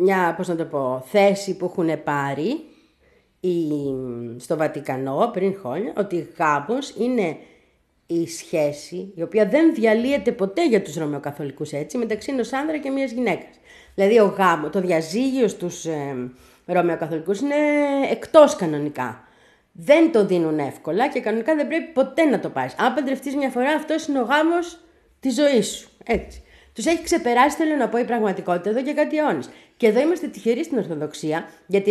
μια, 0.00 0.34
πώς 0.36 0.48
να 0.48 0.56
το 0.56 0.64
πω, 0.64 1.04
θέση 1.06 1.56
που 1.56 1.64
έχουν 1.64 2.02
πάρει 2.02 2.60
η, 3.40 3.58
στο 4.36 4.56
Βατικανό 4.56 5.30
πριν 5.32 5.56
χρόνια, 5.60 5.92
ότι 5.96 6.16
η 6.16 6.28
γάμος 6.38 6.94
είναι 6.98 7.36
η 8.06 8.28
σχέση 8.28 9.12
η 9.16 9.22
οποία 9.22 9.48
δεν 9.48 9.74
διαλύεται 9.74 10.32
ποτέ 10.32 10.68
για 10.68 10.82
τους 10.82 10.96
Ρωμαιοκαθολικούς 10.96 11.72
έτσι, 11.72 11.98
μεταξύ 11.98 12.32
ενός 12.32 12.52
άνδρα 12.52 12.78
και 12.78 12.90
μιας 12.90 13.10
γυναίκας. 13.10 13.60
Δηλαδή 13.94 14.18
ο 14.18 14.34
γάμο, 14.38 14.70
το 14.70 14.80
διαζύγιο 14.80 15.48
στους 15.48 15.84
ε, 15.84 16.30
Ρωμαιοκαθολικούς 16.66 17.40
είναι 17.40 17.54
εκτός 18.10 18.56
κανονικά. 18.56 19.28
Δεν 19.72 20.12
το 20.12 20.26
δίνουν 20.26 20.58
εύκολα 20.58 21.08
και 21.08 21.20
κανονικά 21.20 21.54
δεν 21.54 21.66
πρέπει 21.66 21.92
ποτέ 21.92 22.24
να 22.24 22.40
το 22.40 22.48
πάρεις. 22.48 22.74
Αν 22.78 22.94
παντρευτείς 22.94 23.34
μια 23.36 23.48
φορά, 23.48 23.70
αυτός 23.70 24.06
είναι 24.06 24.20
ο 24.20 24.24
γάμος 24.24 24.78
τη 25.24 25.30
ζωή 25.30 25.62
σου. 25.62 25.88
Έτσι. 26.04 26.42
Τους 26.74 26.86
έχει 26.86 27.02
ξεπεράσει, 27.02 27.56
θέλω 27.56 27.76
να 27.76 27.88
πω, 27.88 27.98
η 27.98 28.04
πραγματικότητα 28.04 28.70
εδώ 28.70 28.82
και 28.82 28.92
κάτι 28.92 29.16
αιώνες. 29.16 29.48
Και 29.76 29.86
εδώ 29.86 30.00
είμαστε 30.00 30.26
τυχεροί 30.26 30.64
στην 30.64 30.78
Ορθοδοξία, 30.78 31.48
γιατί 31.66 31.90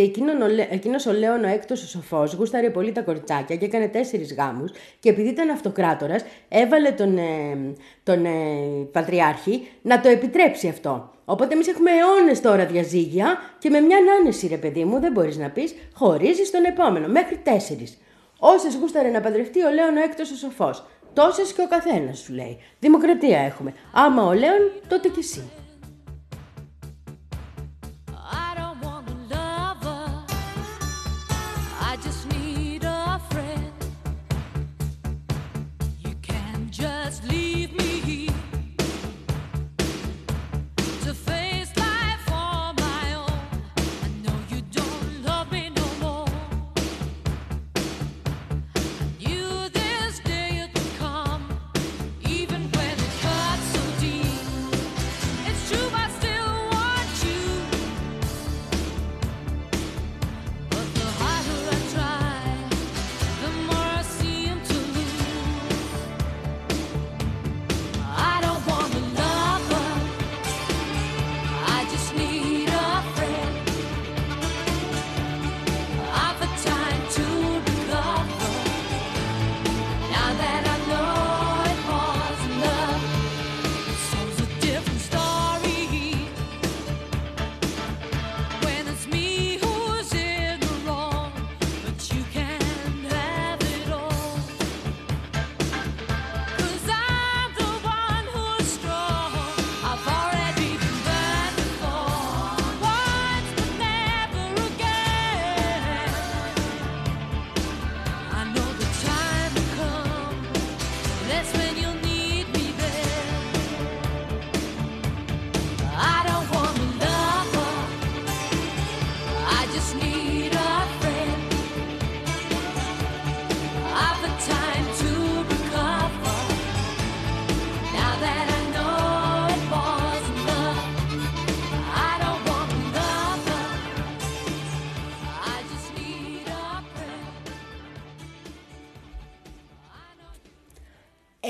εκείνο 0.70 0.96
ο 1.08 1.12
Λέων 1.12 1.44
ο 1.44 1.48
έκτος 1.48 1.82
ο 1.82 1.86
σοφός 1.86 2.32
γούσταρε 2.34 2.70
πολύ 2.70 2.92
τα 2.92 3.00
κοριτσάκια 3.00 3.56
και 3.56 3.64
έκανε 3.64 3.88
τέσσερις 3.88 4.34
γάμους. 4.34 4.72
Και 5.00 5.08
επειδή 5.08 5.28
ήταν 5.28 5.50
αυτοκράτορας, 5.50 6.24
έβαλε 6.48 6.90
τον, 6.90 7.18
ε, 7.18 7.74
τον 8.02 8.24
ε, 8.24 8.30
Πατριάρχη 8.92 9.68
να 9.82 10.00
το 10.00 10.08
επιτρέψει 10.08 10.68
αυτό. 10.68 11.10
Οπότε 11.24 11.54
εμείς 11.54 11.68
έχουμε 11.68 11.90
αιώνες 11.90 12.40
τώρα 12.40 12.66
διαζύγια 12.66 13.38
και 13.58 13.70
με 13.70 13.80
μια 13.80 13.98
άνεση, 14.20 14.46
ρε 14.46 14.56
παιδί 14.56 14.84
μου, 14.84 15.00
δεν 15.00 15.12
μπορείς 15.12 15.36
να 15.36 15.50
πεις, 15.50 15.74
χωρίζεις 15.94 16.50
τον 16.50 16.64
επόμενο, 16.64 17.08
μέχρι 17.08 17.36
τέσσερις. 17.36 17.98
Όσες 18.38 18.74
γούσταρε 18.74 19.08
να 19.08 19.20
παντρευτεί 19.20 19.62
ο 19.62 19.70
Λέων 19.70 19.96
ο 19.96 20.02
έκτος 20.02 20.30
ο 20.30 20.36
σοφός. 20.36 20.84
Τόσες 21.14 21.52
και 21.52 21.62
ο 21.62 21.68
καθένας 21.68 22.18
σου 22.18 22.32
λέει. 22.32 22.58
Δημοκρατία 22.80 23.38
έχουμε. 23.38 23.74
Άμα 23.92 24.22
ο 24.22 24.32
Λέων, 24.32 24.70
τότε 24.88 25.08
κι 25.08 25.18
εσύ. 25.18 25.50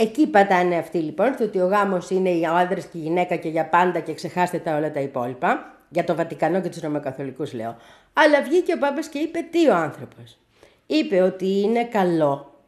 Εκεί 0.05 0.26
πατάνε 0.26 0.76
αυτοί 0.76 0.98
λοιπόν, 0.98 1.36
το 1.36 1.44
ότι 1.44 1.61
ο 1.61 1.66
γάμος 1.66 2.11
είναι 2.11 2.30
ο 2.50 2.55
άντρα 2.55 2.80
και 2.80 2.98
η 2.98 2.98
γυναίκα 2.98 3.36
και 3.36 3.48
για 3.48 3.68
πάντα 3.68 4.00
και 4.00 4.14
ξεχάστε 4.14 4.59
τα 4.59 4.76
όλα 4.76 4.90
τα 4.90 5.00
υπόλοιπα. 5.00 5.78
Για 5.88 6.05
το 6.05 6.14
Βατικανό 6.14 6.61
και 6.61 6.68
τους 6.68 6.80
Ρωμαιοκαθολικού 6.80 7.44
λέω. 7.52 7.76
Αλλά 8.12 8.42
βγήκε 8.42 8.72
ο 8.74 8.78
Πάπας 8.78 9.09
και 9.09 9.18
είπε 9.18 9.38
τι 9.50 9.68
ο 9.68 9.74
άνθρωπος. 9.74 10.38
Είπε 10.86 11.20
ότι 11.20 11.61
είναι 11.61 11.84
καλό 11.84 12.61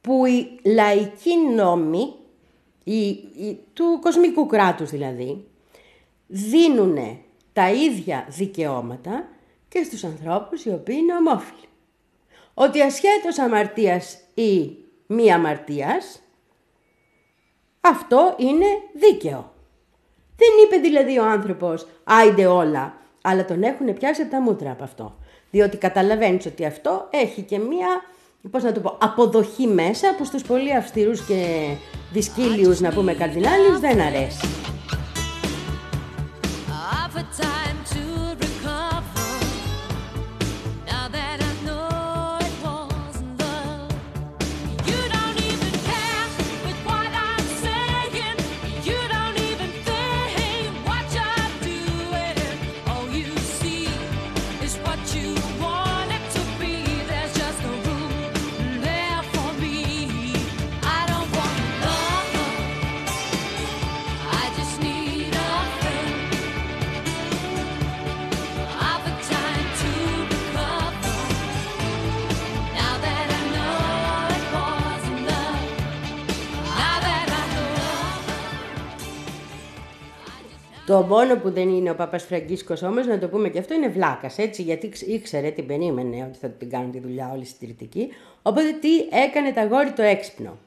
που 0.00 0.26
οι 0.26 0.58
λαϊκοί 0.64 1.36
νόμοι, 1.54 2.14
οι, 2.84 3.08
οι- 3.08 3.58
του 3.72 3.98
κοσμικού 4.02 4.46
κράτους 4.46 4.90
δηλαδή, 4.90 5.44
δίνουν 6.26 6.98
τα 7.52 7.70
ίδια 7.70 8.26
δικαιώματα 8.28 9.28
και 9.68 9.82
στους 9.82 10.04
ανθρώπους 10.04 10.64
οι 10.64 10.70
οποίοι 10.70 10.96
είναι 10.98 11.14
ομόφυλοι. 11.14 11.66
Ότι 12.54 12.80
ασχέτως 12.80 13.38
αμαρτίας 13.38 14.18
ή 14.34 14.70
μη 15.06 15.32
αμαρτίας, 15.32 16.22
αυτό 17.80 18.34
είναι 18.36 18.66
δίκαιο. 18.94 19.52
Δεν 20.36 20.48
είπε 20.64 20.76
δηλαδή 20.76 21.18
ο 21.18 21.24
άνθρωπος 21.24 21.86
«άιντε 22.04 22.46
όλα», 22.46 22.94
αλλά 23.22 23.44
τον 23.44 23.62
έχουν 23.62 23.94
πιάσει 23.94 24.22
από 24.22 24.30
τα 24.30 24.40
μούτρα 24.40 24.70
από 24.70 24.84
αυτό. 24.84 25.16
Διότι 25.50 25.76
καταλαβαίνεις 25.76 26.46
ότι 26.46 26.64
αυτό 26.64 27.08
έχει 27.10 27.42
και 27.42 27.58
μία, 27.58 27.88
πώς 28.50 28.62
να 28.62 28.72
το 28.72 28.80
πω, 28.80 28.96
αποδοχή 29.00 29.66
μέσα 29.66 30.14
που 30.16 30.24
στους 30.24 30.42
πολύ 30.42 30.74
αυστηρούς 30.74 31.26
και 31.26 31.68
δυσκύλιους, 32.12 32.80
να 32.80 32.90
πούμε, 32.90 33.14
καρδινάλιους 33.14 33.80
δεν 33.80 34.00
αρέσει. 34.00 34.46
Το 80.88 81.00
μόνο 81.02 81.36
που 81.36 81.50
δεν 81.50 81.68
είναι 81.68 81.90
ο 81.90 81.94
Παπας 81.94 82.22
Φραγκίσκος 82.24 82.82
όμως, 82.82 83.06
να 83.06 83.18
το 83.18 83.28
πούμε 83.28 83.48
και 83.48 83.58
αυτό, 83.58 83.74
είναι 83.74 83.88
βλάκας, 83.88 84.38
έτσι, 84.38 84.62
γιατί 84.62 84.88
ξ- 84.88 85.08
ήξερε, 85.08 85.50
την 85.50 85.66
περίμενε 85.66 86.24
ότι 86.28 86.38
θα 86.38 86.48
την 86.48 86.70
κάνουν 86.70 86.90
τη 86.90 87.00
δουλειά 87.00 87.30
όλοι 87.34 87.44
συντηρητικοί. 87.44 88.08
Οπότε 88.42 88.72
τι 88.80 88.88
έκανε 89.24 89.52
τα 89.52 89.64
γόρι 89.66 89.90
το 89.90 90.02
έξυπνο. 90.02 90.58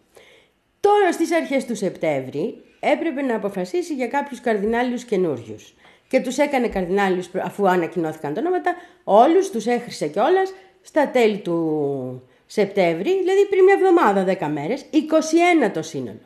Τώρα 0.79 1.11
στις 1.11 1.33
αρχές 1.33 1.65
του 1.65 1.75
Σεπτέμβρη 1.75 2.55
έπρεπε 2.79 3.21
να 3.21 3.35
αποφασίσει 3.35 3.93
για 3.93 4.07
κάποιους 4.07 4.41
καρδινάλιους 4.41 5.03
καινούριους. 5.03 5.73
Και 6.07 6.19
τους 6.19 6.37
έκανε 6.37 6.67
καρδινάλιους 6.67 7.27
προ- 7.29 7.43
αφού 7.45 7.67
ανακοινώθηκαν 7.67 8.33
τα 8.33 8.39
ονόματα, 8.41 8.75
όλους 9.03 9.49
τους 9.49 9.65
έχρισε 9.65 10.07
κιόλας 10.07 10.53
στα 10.81 11.07
τέλη 11.09 11.37
του 11.37 12.21
Σεπτέμβρη, 12.45 13.09
δηλαδή 13.19 13.45
πριν 13.49 13.63
μια 13.63 13.73
εβδομάδα, 13.79 14.23
10 14.23 14.47
μέρες, 14.47 14.85
21 14.91 15.71
το 15.73 15.81
σύνολο. 15.81 16.19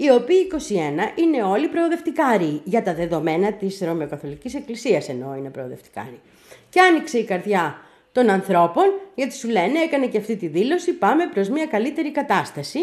Οι 0.00 0.10
οποίοι 0.10 0.50
21 0.52 0.56
είναι 1.14 1.42
όλοι 1.42 1.68
προοδευτικάροι 1.68 2.60
για 2.64 2.82
τα 2.82 2.94
δεδομένα 2.94 3.52
της 3.52 3.80
Ρωμαιοκαθολικής 3.80 4.54
Εκκλησίας 4.54 5.08
ενώ 5.08 5.34
είναι 5.34 5.50
προοδευτικάροι. 5.50 6.20
Και 6.68 6.80
άνοιξε 6.80 7.18
η 7.18 7.24
καρδιά 7.24 7.76
των 8.12 8.30
ανθρώπων, 8.30 8.84
γιατί 9.14 9.34
σου 9.34 9.48
λένε 9.48 9.78
έκανε 9.78 10.06
και 10.06 10.18
αυτή 10.18 10.36
τη 10.36 10.46
δήλωση, 10.46 10.92
πάμε 10.92 11.26
προς 11.26 11.48
μια 11.48 11.66
καλύτερη 11.66 12.10
κατάσταση 12.10 12.78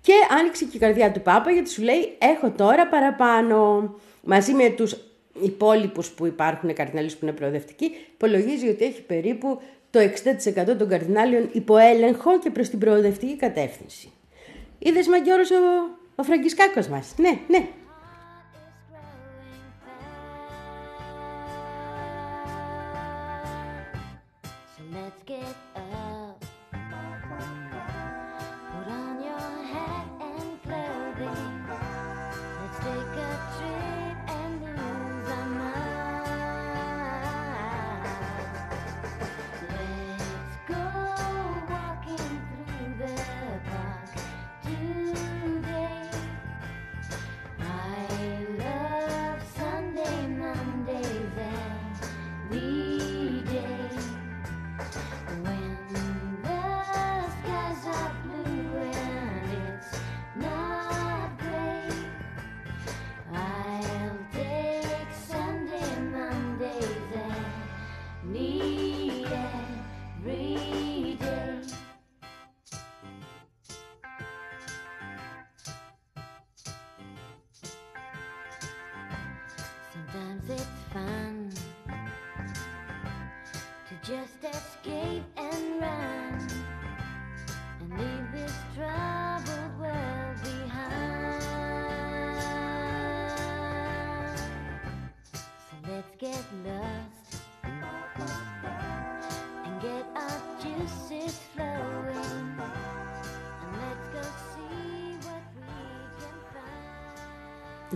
και 0.00 0.12
άνοιξε 0.38 0.64
και 0.64 0.76
η 0.76 0.80
καρδιά 0.80 1.12
του 1.12 1.20
Πάπα 1.20 1.50
γιατί 1.50 1.70
σου 1.70 1.82
λέει 1.82 2.16
έχω 2.18 2.50
τώρα 2.50 2.86
παραπάνω. 2.88 3.90
Μαζί 4.22 4.52
με 4.52 4.68
τους 4.68 4.96
υπόλοιπους 5.42 6.10
που 6.10 6.26
υπάρχουν 6.26 6.74
καρδινάλους 6.74 7.16
που 7.16 7.24
είναι 7.24 7.34
προοδευτικοί, 7.34 7.90
υπολογίζει 8.12 8.68
ότι 8.68 8.84
έχει 8.84 9.02
περίπου 9.02 9.60
το 9.90 10.00
60% 10.00 10.76
των 10.78 10.88
καρδινάλιων 10.88 11.48
υποέλεγχο 11.52 12.38
και 12.38 12.50
προς 12.50 12.68
την 12.68 12.78
προοδευτική 12.78 13.36
κατεύθυνση. 13.36 14.12
Είδες 14.78 15.08
Μαγκιόρος 15.08 15.50
ο, 15.50 15.54
ο 16.20 16.22
Φραγκισκάκος 16.22 16.88
μας. 16.88 17.14
Ναι, 17.16 17.38
ναι. 17.48 17.68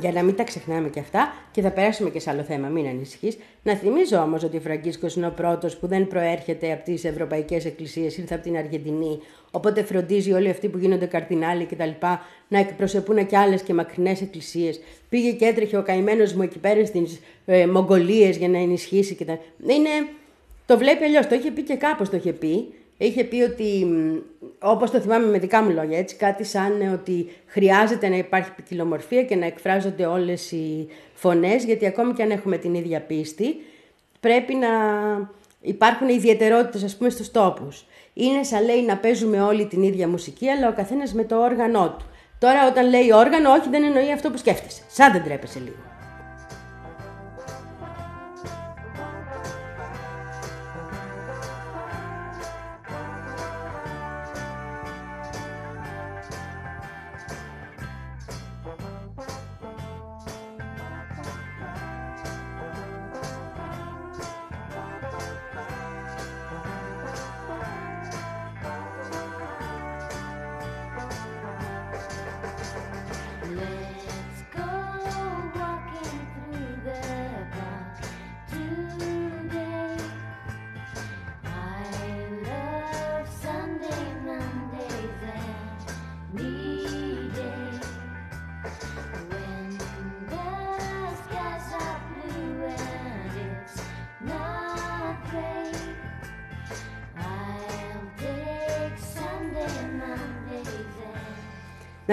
Για 0.00 0.12
να 0.12 0.22
μην 0.22 0.36
τα 0.36 0.42
ξεχνάμε 0.42 0.88
και 0.88 1.00
αυτά 1.00 1.34
και 1.52 1.60
θα 1.60 1.70
περάσουμε 1.70 2.10
και 2.10 2.20
σε 2.20 2.30
άλλο 2.30 2.42
θέμα, 2.42 2.68
μην 2.68 2.86
ανησυχείς. 2.86 3.36
Να 3.62 3.74
θυμίζω 3.74 4.18
όμως 4.18 4.42
ότι 4.42 4.56
ο 4.56 4.60
Φραγκίσκος 4.60 5.14
είναι 5.16 5.26
ο 5.26 5.30
πρώτος 5.30 5.76
που 5.76 5.86
δεν 5.86 6.06
προέρχεται 6.06 6.72
από 6.72 6.84
τις 6.84 7.04
ευρωπαϊκές 7.04 7.64
εκκλησίες, 7.64 8.16
ήρθε 8.16 8.34
από 8.34 8.42
την 8.42 8.56
Αργεντινή. 8.56 9.20
Οπότε 9.50 9.82
φροντίζει 9.82 10.32
όλοι 10.32 10.48
αυτοί 10.48 10.68
που 10.68 10.78
γίνονται 10.78 11.06
καρτινάλοι 11.06 11.64
κτλ. 11.64 11.90
να 12.48 12.58
εκπροσωπούν 12.58 13.26
και 13.26 13.36
άλλες 13.36 13.62
και 13.62 13.74
μακρινές 13.74 14.20
εκκλησίες. 14.20 14.80
Πήγε 15.08 15.32
και 15.32 15.44
έτρεχε 15.44 15.76
ο 15.76 15.82
καημένος 15.82 16.32
μου 16.32 16.42
εκεί 16.42 16.58
πέρα 16.58 16.86
στις 16.86 17.20
ε, 17.46 17.66
Μογγολίες 17.66 18.36
για 18.36 18.48
να 18.48 18.58
ενισχύσει 18.58 19.14
κτλ. 19.14 19.32
Είναι, 19.66 19.90
το 20.66 20.78
βλέπει 20.78 21.04
αλλιώς. 21.04 21.26
Το 21.26 21.34
είχε 21.34 21.50
πει 21.50 21.62
και 21.62 21.74
κάπως 21.74 22.10
το 22.10 22.16
είχε 22.16 22.32
πει. 22.32 22.68
Είχε 22.98 23.24
πει 23.24 23.42
ότι, 23.42 23.84
μ, 23.84 24.16
όπως 24.64 24.90
το 24.90 25.00
θυμάμαι 25.00 25.26
με 25.26 25.38
δικά 25.38 25.62
μου 25.62 25.70
λόγια, 25.70 25.98
έτσι, 25.98 26.16
κάτι 26.16 26.44
σαν 26.44 26.80
ε, 26.80 26.88
ότι 26.88 27.28
χρειάζεται 27.46 28.08
να 28.08 28.16
υπάρχει 28.16 28.50
ποικιλομορφία 28.52 29.22
και 29.22 29.36
να 29.36 29.46
εκφράζονται 29.46 30.06
όλες 30.06 30.52
οι 30.52 30.88
φωνές, 31.14 31.64
γιατί 31.64 31.86
ακόμη 31.86 32.12
και 32.12 32.22
αν 32.22 32.30
έχουμε 32.30 32.56
την 32.56 32.74
ίδια 32.74 33.00
πίστη, 33.00 33.56
πρέπει 34.20 34.54
να 34.54 34.68
υπάρχουν 35.60 36.08
ιδιαιτερότητες, 36.08 36.82
ας 36.82 36.96
πούμε, 36.96 37.10
στους 37.10 37.30
τόπους. 37.30 37.84
Είναι 38.14 38.42
σαν 38.42 38.64
λέει 38.64 38.82
να 38.82 38.96
παίζουμε 38.96 39.42
όλοι 39.42 39.66
την 39.66 39.82
ίδια 39.82 40.08
μουσική, 40.08 40.48
αλλά 40.48 40.68
ο 40.68 40.72
καθένας 40.72 41.12
με 41.12 41.24
το 41.24 41.42
όργανό 41.42 41.96
του. 41.98 42.04
Τώρα 42.38 42.68
όταν 42.68 42.88
λέει 42.88 43.12
όργανο, 43.12 43.50
όχι 43.50 43.68
δεν 43.68 43.82
εννοεί 43.82 44.12
αυτό 44.12 44.30
που 44.30 44.36
σκέφτεσαι. 44.36 44.82
Σαν 44.88 45.12
δεν 45.12 45.22
τρέπεσαι 45.22 45.58
λίγο. 45.58 45.93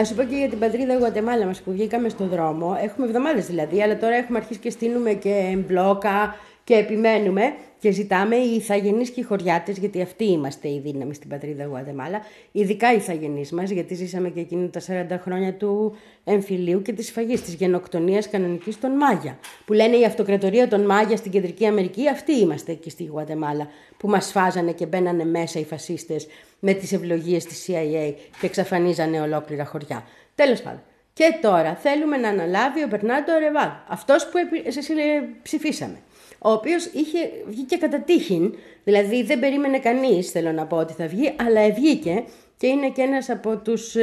Να 0.01 0.07
σου 0.07 0.15
πω 0.15 0.23
και 0.23 0.35
για 0.35 0.49
την 0.49 0.59
πατρίδα 0.59 0.97
Γουατεμάλα 0.97 1.45
μας 1.45 1.61
που 1.61 1.71
βγήκαμε 1.71 2.09
στον 2.09 2.27
δρόμο. 2.27 2.77
Έχουμε 2.83 3.05
εβδομάδες 3.05 3.45
δηλαδή, 3.45 3.81
αλλά 3.81 3.97
τώρα 3.97 4.15
έχουμε 4.15 4.37
αρχίσει 4.37 4.59
και 4.59 4.69
στείλουμε 4.69 5.13
και 5.13 5.57
μπλόκα 5.67 6.35
και 6.63 6.73
επιμένουμε 6.73 7.53
και 7.81 7.91
ζητάμε 7.91 8.35
οι 8.35 8.55
ηθαγενείς 8.55 9.09
και 9.09 9.19
οι 9.19 9.23
χωριάτες, 9.23 9.77
γιατί 9.77 10.01
αυτοί 10.01 10.25
είμαστε 10.25 10.67
η 10.69 10.79
δύναμη 10.79 11.13
στην 11.13 11.29
πατρίδα 11.29 11.65
Γουατεμάλα, 11.65 12.21
ειδικά 12.51 12.93
οι 12.93 12.95
ηθαγενείς 12.95 13.51
μας, 13.51 13.69
γιατί 13.69 13.93
ζήσαμε 13.93 14.29
και 14.29 14.39
εκείνη 14.39 14.69
τα 14.69 14.79
40 14.79 15.19
χρόνια 15.21 15.53
του 15.53 15.95
εμφυλίου 16.23 16.81
και 16.81 16.93
της 16.93 17.11
φαγής, 17.11 17.41
της 17.41 17.53
γενοκτονίας 17.53 18.29
κανονικής 18.29 18.79
των 18.79 18.91
Μάγια. 18.91 19.39
Που 19.65 19.73
λένε 19.73 19.97
η 19.97 20.05
αυτοκρατορία 20.05 20.67
των 20.67 20.85
Μάγια 20.85 21.17
στην 21.17 21.31
Κεντρική 21.31 21.65
Αμερική, 21.65 22.09
αυτοί 22.09 22.33
είμαστε 22.33 22.71
εκεί 22.71 22.89
στη 22.89 23.03
Γουατεμάλα, 23.03 23.67
που 23.97 24.07
μας 24.07 24.31
φάζανε 24.31 24.71
και 24.71 24.85
μπαίνανε 24.85 25.25
μέσα 25.25 25.59
οι 25.59 25.65
φασίστες 25.65 26.27
με 26.59 26.73
τις 26.73 26.91
ευλογίες 26.91 27.45
της 27.45 27.67
CIA 27.67 28.13
και 28.39 28.45
εξαφανίζανε 28.45 29.21
ολόκληρα 29.21 29.65
χωριά. 29.65 30.03
Τέλος 30.35 30.61
πάντων. 30.61 30.81
Και 31.13 31.37
τώρα 31.41 31.75
θέλουμε 31.75 32.17
να 32.17 32.29
αναλάβει 32.29 32.83
ο 32.83 32.87
Μπερνάντο 32.87 33.37
Ρεβάλ, 33.39 33.69
αυτός 33.87 34.29
που 34.29 34.37
επι- 34.37 34.67
εσείς, 34.67 34.89
ε, 34.89 34.93
ψηφίσαμε 35.41 35.97
ο 36.43 36.51
οποίος 36.51 36.85
είχε 36.85 37.19
βγει 37.47 37.63
και 37.63 37.77
κατά 37.77 37.99
τύχην, 37.99 38.53
δηλαδή 38.83 39.23
δεν 39.23 39.39
περίμενε 39.39 39.79
κανείς, 39.79 40.31
θέλω 40.31 40.51
να 40.51 40.65
πω 40.65 40.77
ότι 40.77 40.93
θα 40.93 41.07
βγει, 41.07 41.35
αλλά 41.47 41.71
βγήκε 41.71 42.23
και 42.57 42.67
είναι 42.67 42.89
και 42.89 43.01
ένας 43.01 43.29
από 43.29 43.57
τους 43.57 43.95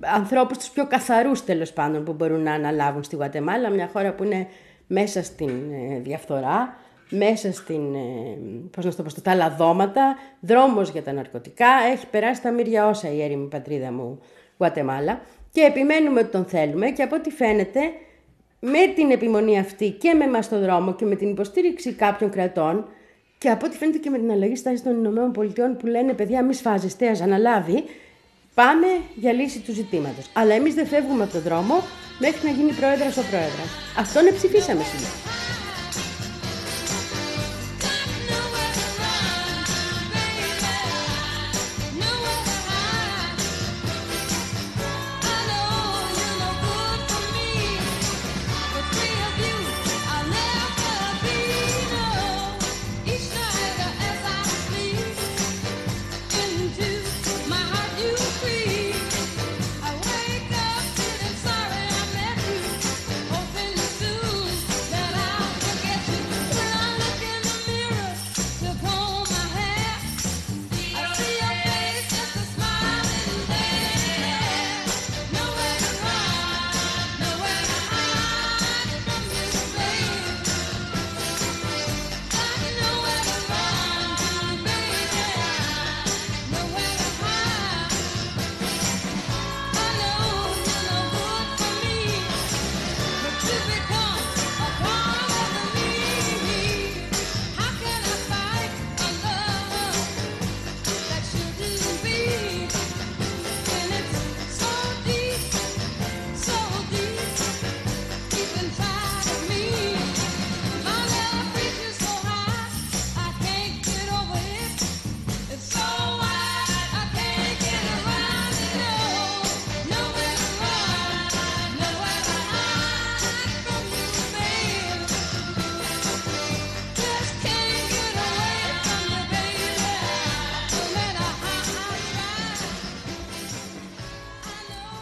ανθρώπους 0.00 0.58
τους 0.58 0.70
πιο 0.70 0.86
καθαρούς 0.86 1.44
τέλος 1.44 1.72
πάντων 1.72 2.04
που 2.04 2.12
μπορούν 2.12 2.42
να 2.42 2.52
αναλάβουν 2.52 3.02
στη 3.02 3.16
Γουατεμάλα, 3.16 3.70
μια 3.70 3.90
χώρα 3.92 4.12
που 4.12 4.24
είναι 4.24 4.46
μέσα 4.86 5.22
στην 5.22 5.48
ε, 5.48 5.98
διαφθορά, 5.98 6.76
μέσα 7.10 7.52
στην, 7.52 7.94
ε, 7.94 8.38
πώς 8.70 8.84
να 8.84 8.90
στο 8.90 9.02
πω, 9.02 9.08
στα 9.08 9.22
ταλαδώματα, 9.22 10.16
δρόμος 10.40 10.90
για 10.90 11.02
τα 11.02 11.12
ναρκωτικά, 11.12 11.68
έχει 11.92 12.06
περάσει 12.06 12.42
τα 12.42 12.50
μύρια 12.50 12.86
όσα 12.88 13.12
η 13.12 13.22
έρημη 13.22 13.48
πατρίδα 13.48 13.92
μου 13.92 14.20
Γουατεμάλα. 14.58 15.20
Και 15.52 15.60
επιμένουμε 15.60 16.20
ότι 16.20 16.30
τον 16.30 16.44
θέλουμε 16.44 16.90
και 16.90 17.02
από 17.02 17.16
ό,τι 17.16 17.30
φαίνεται 17.30 17.80
με 18.60 18.92
την 18.94 19.10
επιμονή 19.10 19.58
αυτή 19.58 19.90
και 19.90 20.14
με 20.14 20.24
εμάς 20.24 20.44
στον 20.44 20.60
δρόμο 20.60 20.94
και 20.94 21.04
με 21.04 21.14
την 21.16 21.28
υποστήριξη 21.28 21.92
κάποιων 21.92 22.30
κρατών 22.30 22.84
και 23.38 23.50
από 23.50 23.66
ό,τι 23.66 23.76
φαίνεται 23.76 23.98
και 23.98 24.10
με 24.10 24.18
την 24.18 24.30
αλλαγή 24.30 24.56
στάση 24.56 24.82
των 24.82 24.92
Ηνωμένων 24.92 25.32
Πολιτειών 25.32 25.76
που 25.76 25.86
λένε 25.86 26.12
παιδιά 26.12 26.44
μη 26.44 26.54
σφάζεστε, 26.54 27.08
ας 27.08 27.20
αναλάβει, 27.20 27.84
πάμε 28.54 28.86
για 29.14 29.32
λύση 29.32 29.60
του 29.60 29.72
ζητήματος. 29.72 30.30
Αλλά 30.32 30.54
εμείς 30.54 30.74
δεν 30.74 30.86
φεύγουμε 30.86 31.22
από 31.22 31.32
τον 31.32 31.42
δρόμο 31.42 31.74
μέχρι 32.18 32.48
να 32.48 32.50
γίνει 32.50 32.72
πρόεδρος 32.72 33.16
ο 33.16 33.22
πρόεδρος. 33.30 33.68
Αυτόν 33.98 34.22
ψηφίσαμε 34.34 34.82
σήμερα. 34.82 35.39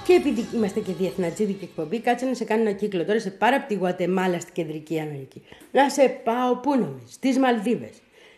Και 0.09 0.15
επειδή 0.15 0.47
είμαστε 0.55 0.81
και 0.81 0.93
διεθνατζίδικη 0.93 1.65
εκπομπή, 1.65 2.01
κάτσε 2.01 2.27
να 2.27 2.35
σε 2.35 2.45
κάνω 2.45 2.61
ένα 2.61 2.73
κύκλο 2.73 3.05
τώρα 3.05 3.21
σε 3.21 3.31
πάρα 3.31 3.57
από 3.57 3.69
τη 3.69 3.75
Γουατεμάλα 3.75 4.41
στην 4.41 4.55
Κεντρική 4.55 5.01
Αμερική. 5.01 5.43
Να 5.73 5.91
σε 5.91 6.21
πάω 6.25 6.57
πού 6.57 6.75
νομίζεις, 6.77 7.15
στις 7.15 7.39
Μαλδίβες. 7.39 7.91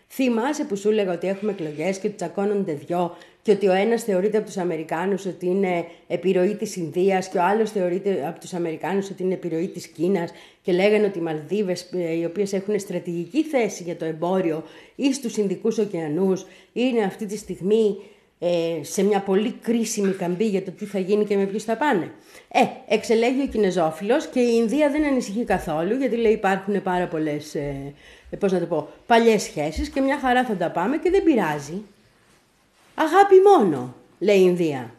Θυμάσαι 0.08 0.64
που 0.64 0.76
σου 0.76 0.88
έλεγα 0.88 1.12
ότι 1.12 1.28
έχουμε 1.28 1.52
εκλογές 1.52 1.98
και 1.98 2.06
ότι 2.06 2.16
τσακώνονται 2.16 2.72
δυο 2.72 3.16
και 3.42 3.50
ότι 3.50 3.68
ο 3.68 3.72
ένας 3.72 4.02
θεωρείται 4.02 4.36
από 4.36 4.46
τους 4.46 4.56
Αμερικάνους 4.56 5.26
ότι 5.26 5.46
είναι 5.46 5.84
επιρροή 6.06 6.54
της 6.54 6.76
Ινδίας 6.76 7.28
και 7.28 7.38
ο 7.38 7.42
άλλος 7.42 7.70
θεωρείται 7.70 8.24
από 8.28 8.40
τους 8.40 8.54
Αμερικάνους 8.54 9.10
ότι 9.10 9.22
είναι 9.22 9.34
επιρροή 9.34 9.68
της 9.68 9.86
Κίνας 9.86 10.32
και 10.62 10.72
λέγανε 10.72 11.06
ότι 11.06 11.18
οι 11.18 11.22
Μαλδίβες, 11.22 11.90
οι 12.20 12.24
οποίες 12.24 12.52
έχουν 12.52 12.78
στρατηγική 12.78 13.42
θέση 13.42 13.82
για 13.82 13.96
το 13.96 14.04
εμπόριο 14.04 14.62
ή 14.96 15.12
στους 15.12 15.36
Ινδικούς 15.36 15.78
ωκεανούς, 15.78 16.46
είναι 16.72 17.02
αυτή 17.02 17.26
τη 17.26 17.36
στιγμή 17.36 17.96
ε, 18.42 18.80
σε 18.82 19.02
μια 19.02 19.20
πολύ 19.20 19.52
κρίσιμη 19.62 20.12
καμπή 20.12 20.44
για 20.44 20.62
το 20.62 20.70
τι 20.70 20.84
θα 20.84 20.98
γίνει 20.98 21.24
και 21.24 21.36
με 21.36 21.44
ποιους 21.44 21.64
θα 21.64 21.76
πάνε. 21.76 22.10
Ε, 22.48 22.60
εξελέγει 22.88 23.42
ο 23.42 23.46
Κινεζόφιλος 23.46 24.26
και 24.26 24.40
η 24.40 24.52
Ινδία 24.56 24.90
δεν 24.90 25.04
ανησυχεί 25.04 25.44
καθόλου 25.44 25.94
γιατί 25.94 26.16
λέει 26.16 26.32
υπάρχουν 26.32 26.82
πάρα 26.82 27.06
πολλές, 27.06 27.54
ε, 27.54 27.94
ε, 28.30 28.36
πώς 28.36 28.52
να 28.52 28.60
το 28.60 28.66
πω, 28.66 28.88
παλιές 29.06 29.42
σχέσεις 29.42 29.88
και 29.88 30.00
μια 30.00 30.18
χαρά 30.18 30.44
θα 30.44 30.56
τα 30.56 30.70
πάμε 30.70 30.96
και 30.96 31.10
δεν 31.10 31.22
πειράζει. 31.22 31.82
Αγάπη 32.94 33.34
μόνο, 33.46 33.94
λέει 34.18 34.38
η 34.38 34.44
Ινδία. 34.44 34.94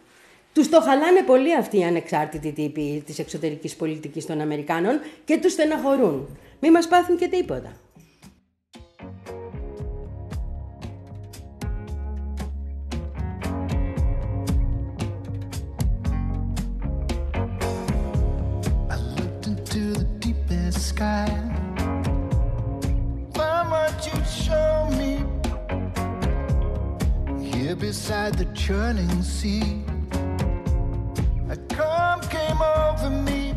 Τους 0.53 0.69
το 0.69 0.81
χαλάνε 0.81 1.21
πολύ 1.21 1.55
αυτοί 1.55 1.77
οι 1.77 1.83
ανεξάρτητοι 1.83 2.51
τύποι 2.51 3.03
της 3.05 3.19
εξωτερικής 3.19 3.75
πολιτικής 3.75 4.25
των 4.25 4.41
Αμερικάνων 4.41 4.99
και 5.25 5.37
τους 5.37 5.51
στεναχωρούν. 5.51 6.37
Μη 6.59 6.71
μας 6.71 6.87
πάθουν 6.87 7.17
και 7.17 7.27
τίποτα. 7.27 7.71
Sky. 21.01 21.25
Found 23.33 23.71
what 23.71 23.95
you'd 24.07 24.27
show 24.45 24.73
me. 24.99 25.13
Here 27.51 27.75
beside 27.75 28.33
the 28.35 28.45
churning 28.53 29.23
sea. 29.23 29.83
A 31.49 31.57
calm 31.75 32.19
came 32.35 32.61
over 32.79 33.09
me. 33.27 33.55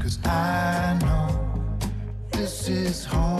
Cause 0.00 0.18
I 0.24 0.98
know 1.02 1.28
this 2.32 2.68
is. 2.68 3.04
Home 3.04 3.37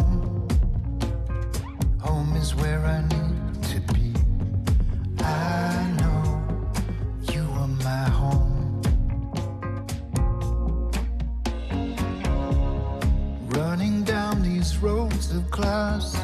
glass 15.68 16.14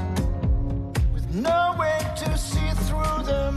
with 1.13 1.27
no 1.35 1.77
way 1.79 1.99
to 2.17 2.39
see 2.39 2.71
through 2.87 3.21
them. 3.33 3.55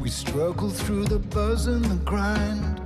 We 0.00 0.10
struggle 0.10 0.70
through 0.70 1.06
the 1.06 1.18
buzz 1.18 1.66
and 1.66 1.84
the 1.84 2.00
grind. 2.10 2.78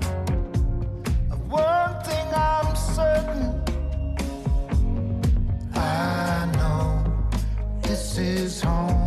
Of 1.30 1.40
one 1.50 1.94
thing 2.08 2.26
I'm 2.34 2.74
certain 2.74 3.44
I 5.74 6.50
know 6.58 6.88
this 7.82 8.16
is 8.16 8.62
home. 8.62 8.99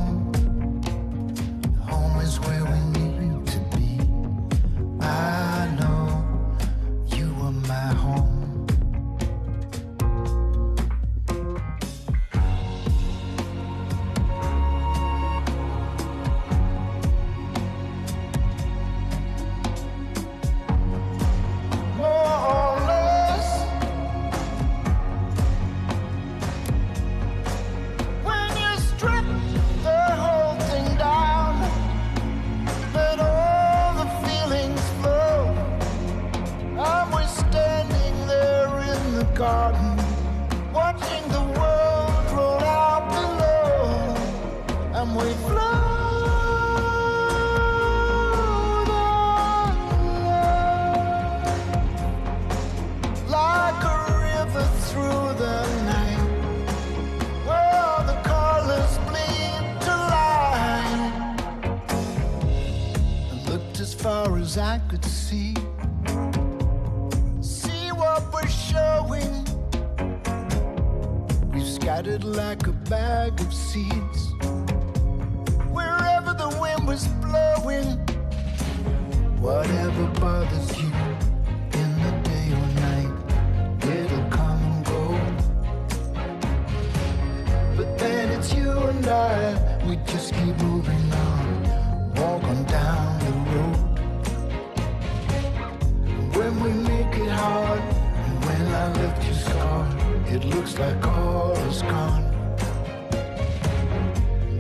It 100.44 100.56
looks 100.56 100.78
like 100.78 101.08
all 101.08 101.52
is 101.70 101.82
gone. 101.84 102.24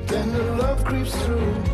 Then 0.07 0.31
the 0.31 0.43
love 0.55 0.83
creeps 0.85 1.13
through 1.25 1.72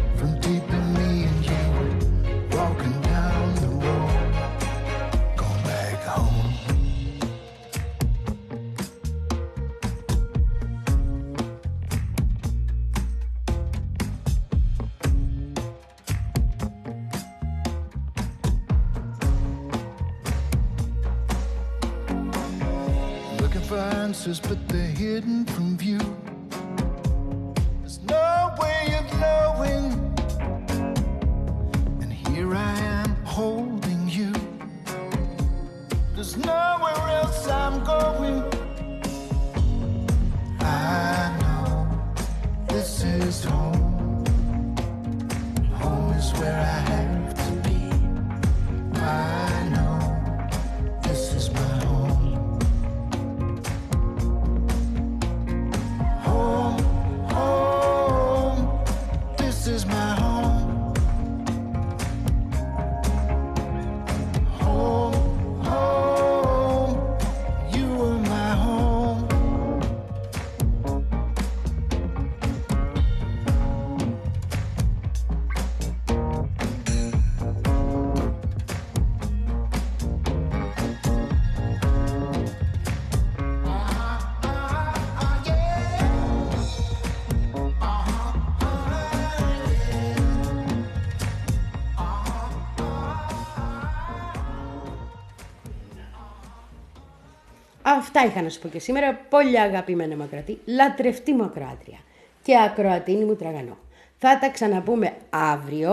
Αυτά 98.11 98.25
είχα 98.27 98.41
να 98.41 98.49
σου 98.49 98.59
πω 98.59 98.67
και 98.67 98.79
σήμερα. 98.79 99.13
Πολύ 99.29 99.59
αγαπημένα 99.59 100.15
μου 100.15 100.23
ακροατή, 100.23 100.57
λατρευτή 100.65 101.33
μου 101.33 101.43
ακροάτρια 101.43 101.97
και 102.43 102.57
ακροατίνη 102.61 103.25
μου 103.25 103.35
τραγανό. 103.35 103.77
Θα 104.17 104.39
τα 104.39 104.49
ξαναπούμε 104.49 105.13
αύριο 105.29 105.91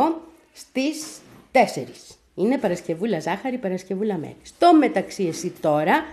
στις 0.52 1.18
4. 1.52 1.58
Είναι 2.34 2.58
Παρασκευούλα 2.58 3.20
Ζάχαρη, 3.20 3.58
Παρασκευούλα 3.58 4.16
Μέρη. 4.16 4.36
Στο 4.42 4.74
μεταξύ 4.74 5.24
εσύ 5.24 5.52
τώρα, 5.60 6.04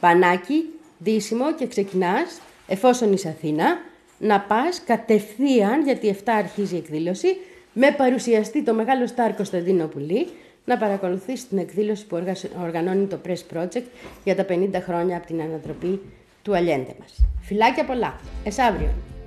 πανάκι, 0.00 0.64
δύσιμο 0.98 1.54
και 1.54 1.66
ξεκινάς, 1.66 2.40
εφόσον 2.66 3.12
είσαι 3.12 3.28
Αθήνα, 3.28 3.78
να 4.18 4.40
πας 4.40 4.82
κατευθείαν, 4.86 5.82
γιατί 5.82 6.16
7 6.24 6.30
αρχίζει 6.30 6.74
η 6.74 6.78
εκδήλωση, 6.78 7.36
με 7.72 7.90
παρουσιαστή 7.90 8.62
το 8.62 8.74
μεγάλο 8.74 9.06
Στάρ 9.06 9.34
Κωνσταντίνο 9.34 9.86
Πουλή, 9.86 10.28
να 10.68 10.76
παρακολουθείς 10.78 11.48
την 11.48 11.58
εκδήλωση 11.58 12.06
που 12.06 12.16
οργα- 12.16 12.36
οργανώνει 12.62 13.06
το 13.06 13.18
Press 13.26 13.56
Project 13.56 13.82
για 14.24 14.36
τα 14.36 14.44
50 14.48 14.80
χρόνια 14.80 15.16
από 15.16 15.26
την 15.26 15.40
ανατροπή 15.40 16.00
του 16.42 16.56
Αλιέντε 16.56 16.94
μας. 17.00 17.24
Φιλάκια 17.40 17.84
πολλά. 17.84 18.20
Εσάβριον. 18.44 18.90
I 18.90 19.17